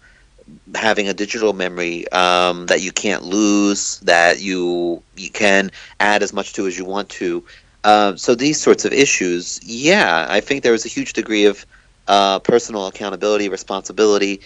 [0.75, 6.34] having a digital memory um, that you can't lose, that you you can add as
[6.34, 7.43] much to as you want to.
[7.84, 11.65] Uh, so these sorts of issues, yeah, I think there is a huge degree of
[12.07, 14.41] uh, personal accountability, responsibility,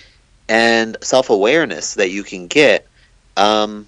[0.50, 2.88] and self awareness that you can get.
[3.36, 3.88] Um,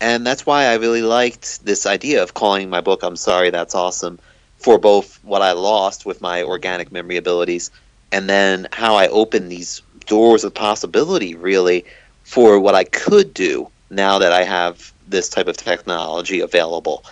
[0.00, 3.74] and that's why I really liked this idea of calling my book I'm Sorry, That's
[3.74, 4.18] Awesome
[4.60, 7.70] for both what I lost with my organic memory abilities
[8.12, 11.84] and then how I opened these doors of possibility really
[12.24, 17.04] for what I could do now that I have this type of technology available.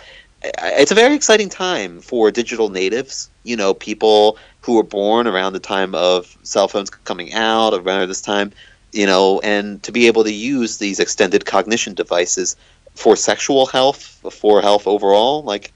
[0.43, 5.53] It's a very exciting time for digital natives, you know, people who were born around
[5.53, 8.53] the time of cell phones coming out, around this time,
[8.93, 12.55] you know, and to be able to use these extended cognition devices
[12.95, 15.71] for sexual health, for health overall, like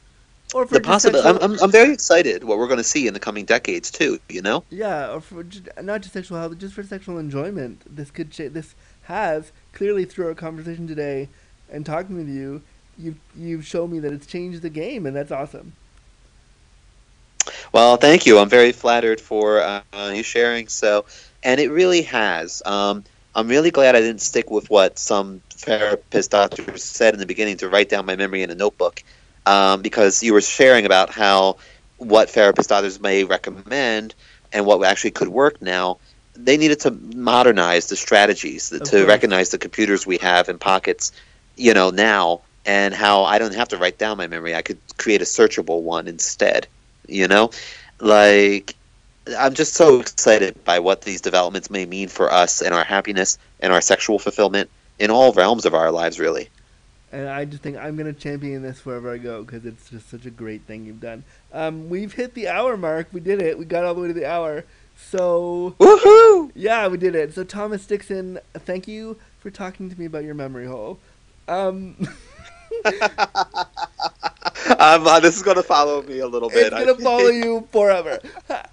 [0.53, 1.19] or for the possible.
[1.23, 4.19] I'm, I'm, I'm very excited what we're going to see in the coming decades too.
[4.29, 4.63] You know.
[4.69, 7.81] Yeah, or for just, not just sexual health, just for sexual enjoyment.
[7.85, 11.29] This could cha- this has clearly through our conversation today
[11.69, 12.61] and talking with you,
[12.97, 15.73] you've you've shown me that it's changed the game, and that's awesome.
[17.73, 18.37] Well, thank you.
[18.37, 19.81] I'm very flattered for uh,
[20.13, 20.67] you sharing.
[20.67, 21.05] So,
[21.41, 22.61] and it really has.
[22.65, 23.03] Um,
[23.35, 27.57] I'm really glad I didn't stick with what some therapist doctors said in the beginning
[27.57, 29.03] to write down my memory in a notebook,
[29.45, 31.57] um, because you were sharing about how
[31.97, 34.13] what therapist doctors may recommend
[34.51, 35.97] and what actually could work now.
[36.35, 41.11] They needed to modernize the strategies Of to recognize the computers we have in pockets,
[41.55, 44.55] you know, now, and how I don't have to write down my memory.
[44.55, 46.67] I could create a searchable one instead
[47.07, 47.51] you know
[47.99, 48.75] like
[49.37, 53.37] i'm just so excited by what these developments may mean for us and our happiness
[53.59, 54.69] and our sexual fulfillment
[54.99, 56.49] in all realms of our lives really
[57.11, 60.25] And I just think I'm gonna champion this wherever I go because it's just such
[60.25, 61.23] a great thing you've done.
[61.53, 63.09] Um, we've hit the hour mark.
[63.13, 63.59] We did it.
[63.59, 64.65] We got all the way to the hour.
[64.97, 67.33] So woohoo yeah, we did it.
[67.33, 70.97] So Thomas Dixon, thank you for talking to me about your memory hole.
[71.47, 72.07] Um,
[74.79, 76.73] um, uh, this is going to follow me a little bit.
[76.73, 78.19] it's bit gonna follow you forever.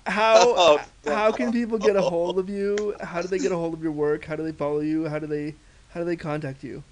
[0.06, 2.94] How Oh, how can people get a hold of you?
[3.00, 4.24] How do they get a hold of your work?
[4.24, 5.08] How do they follow you?
[5.08, 5.54] How do they
[5.90, 6.82] how do they contact you?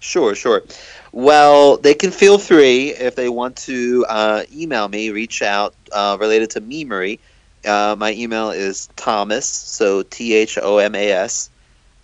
[0.00, 0.62] Sure, sure.
[1.12, 6.16] Well, they can feel free if they want to uh, email me, reach out uh,
[6.20, 7.18] related to memory.
[7.64, 11.50] Uh, my email is Thomas, so T H O M A S,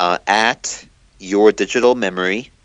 [0.00, 0.84] uh, at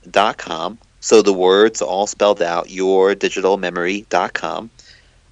[0.05, 0.77] yourdigitalmemory.com.
[1.01, 4.69] So the words all spelled out, yourdigitalmemory.com.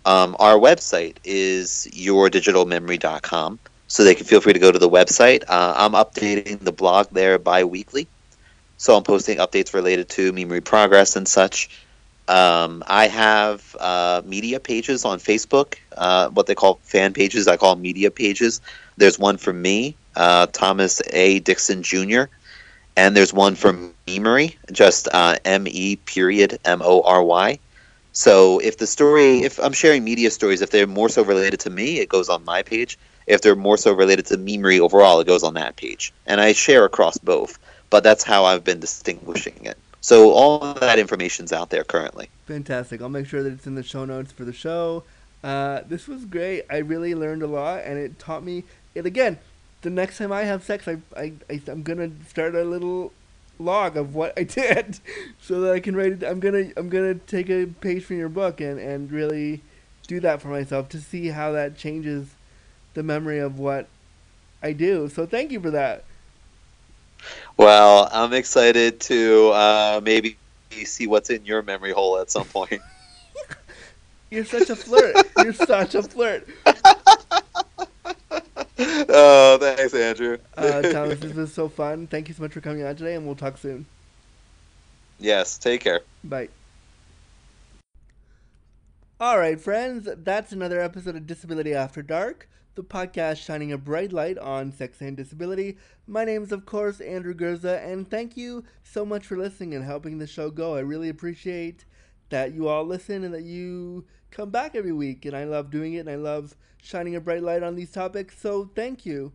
[0.05, 3.59] Um, our website is yourdigitalmemory.com.
[3.89, 5.43] So they can feel free to go to the website.
[5.47, 8.07] Uh, I'm updating the blog there bi weekly.
[8.77, 11.69] So I'm posting updates related to memory progress and such.
[12.27, 17.47] Um, I have uh, media pages on Facebook, uh, what they call fan pages.
[17.47, 18.61] I call media pages.
[18.97, 21.39] There's one for me, uh, Thomas A.
[21.39, 22.23] Dixon Jr.,
[22.97, 23.73] and there's one for
[24.07, 27.59] Memory, just uh, M E period M O R Y.
[28.11, 31.69] So if the story, if I'm sharing media stories, if they're more so related to
[31.69, 32.97] me, it goes on my page.
[33.27, 36.13] If they're more so related to Memory overall, it goes on that page.
[36.25, 39.77] And I share across both but that's how I've been distinguishing it.
[40.01, 42.29] So all of that information's out there currently.
[42.45, 43.01] Fantastic.
[43.01, 45.03] I'll make sure that it's in the show notes for the show.
[45.43, 46.63] Uh, this was great.
[46.69, 48.63] I really learned a lot, and it taught me.
[48.95, 49.37] It again.
[49.81, 53.13] The next time I have sex, I, I, I I'm gonna start a little
[53.59, 54.99] log of what I did,
[55.41, 56.23] so that I can write it.
[56.23, 59.61] I'm gonna I'm gonna take a page from your book and and really
[60.07, 62.33] do that for myself to see how that changes
[62.93, 63.87] the memory of what
[64.63, 65.09] I do.
[65.09, 66.03] So thank you for that.
[67.57, 70.37] Well, I'm excited to uh, maybe
[70.71, 72.81] see what's in your memory hole at some point.
[74.29, 75.15] You're such a flirt.
[75.37, 76.47] You're such a flirt.
[79.09, 80.37] oh, thanks, Andrew.
[80.55, 82.05] Uh, Thomas, this was so fun.
[82.05, 83.87] Thank you so much for coming on today, and we'll talk soon.
[85.19, 86.01] yes, take care.
[86.23, 86.49] Bye.
[89.19, 94.13] All right, friends, that's another episode of Disability After Dark, the podcast shining a bright
[94.13, 95.77] light on sex and disability.
[96.05, 99.83] My name is, of course, Andrew Gurza, and thank you so much for listening and
[99.83, 100.75] helping the show go.
[100.75, 101.83] I really appreciate
[102.29, 105.93] that you all listen and that you come back every week, and I love doing
[105.93, 109.33] it, and I love shining a bright light on these topics, so thank you.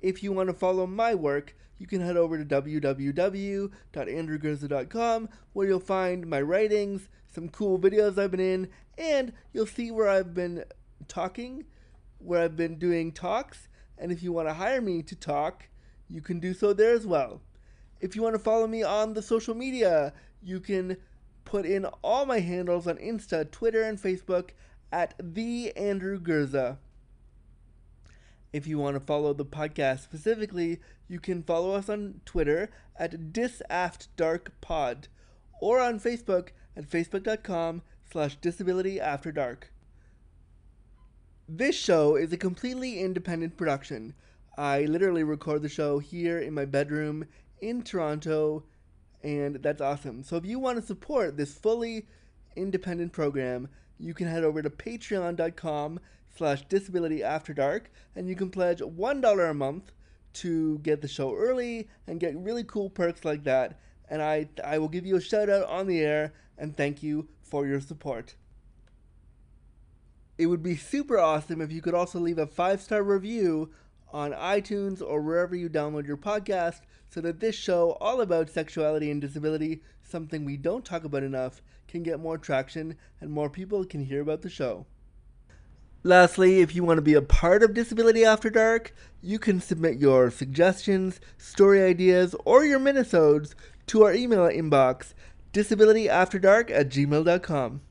[0.00, 5.80] If you want to follow my work, you can head over to www.andrewgurza.com where you'll
[5.80, 10.64] find my writings, some cool videos I've been in, and you'll see where I've been
[11.08, 11.64] talking,
[12.18, 13.68] where I've been doing talks,
[13.98, 15.68] and if you want to hire me to talk,
[16.08, 17.42] you can do so there as well.
[18.00, 20.96] If you want to follow me on the social media, you can
[21.46, 24.50] put in all my handles on Insta, Twitter, and Facebook
[24.92, 26.76] at the Andrew Gurza.
[28.52, 33.32] If you want to follow the podcast specifically, you can follow us on Twitter at
[33.32, 35.08] disaftdarkpod
[35.60, 39.64] or on Facebook at facebook.com slash disabilityafterdark.
[41.48, 44.14] This show is a completely independent production.
[44.58, 47.26] I literally record the show here in my bedroom
[47.60, 48.64] in Toronto,
[49.26, 50.22] and that's awesome.
[50.22, 52.06] So if you want to support this fully
[52.54, 55.98] independent program, you can head over to patreon.com
[56.36, 59.90] slash disability after dark and you can pledge $1 a month
[60.34, 64.78] to get the show early and get really cool perks like that and I, I
[64.78, 68.36] will give you a shout out on the air and thank you for your support
[70.38, 73.70] it would be super awesome if you could also leave a five star review
[74.16, 76.80] on iTunes or wherever you download your podcast
[77.10, 81.60] so that this show, all about sexuality and disability, something we don't talk about enough,
[81.86, 84.86] can get more traction and more people can hear about the show.
[86.02, 89.98] Lastly, if you want to be a part of Disability After Dark, you can submit
[89.98, 93.54] your suggestions, story ideas, or your minisodes
[93.88, 95.12] to our email inbox,
[95.52, 97.82] disabilityafterdark at gmail.com.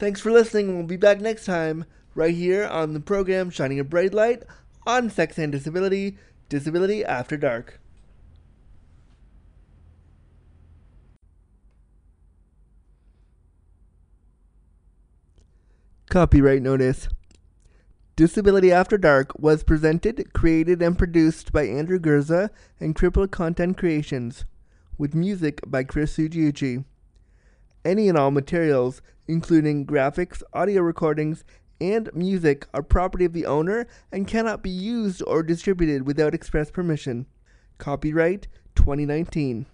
[0.00, 0.76] Thanks for listening.
[0.76, 1.84] We'll be back next time,
[2.16, 4.42] right here on the program Shining a Bright Light
[4.86, 6.16] on Sex and Disability,
[6.48, 7.80] Disability After Dark.
[16.08, 17.08] Copyright Notice
[18.14, 22.48] Disability After Dark was presented, created, and produced by Andrew Gurza
[22.80, 24.46] and Crippled Content Creations,
[24.96, 26.84] with music by Chris Ujiuchi.
[27.84, 31.44] Any and all materials, including graphics, audio recordings,
[31.80, 36.70] and music, are property of the owner and cannot be used or distributed without express
[36.70, 37.26] permission.
[37.78, 39.66] Copyright 2019.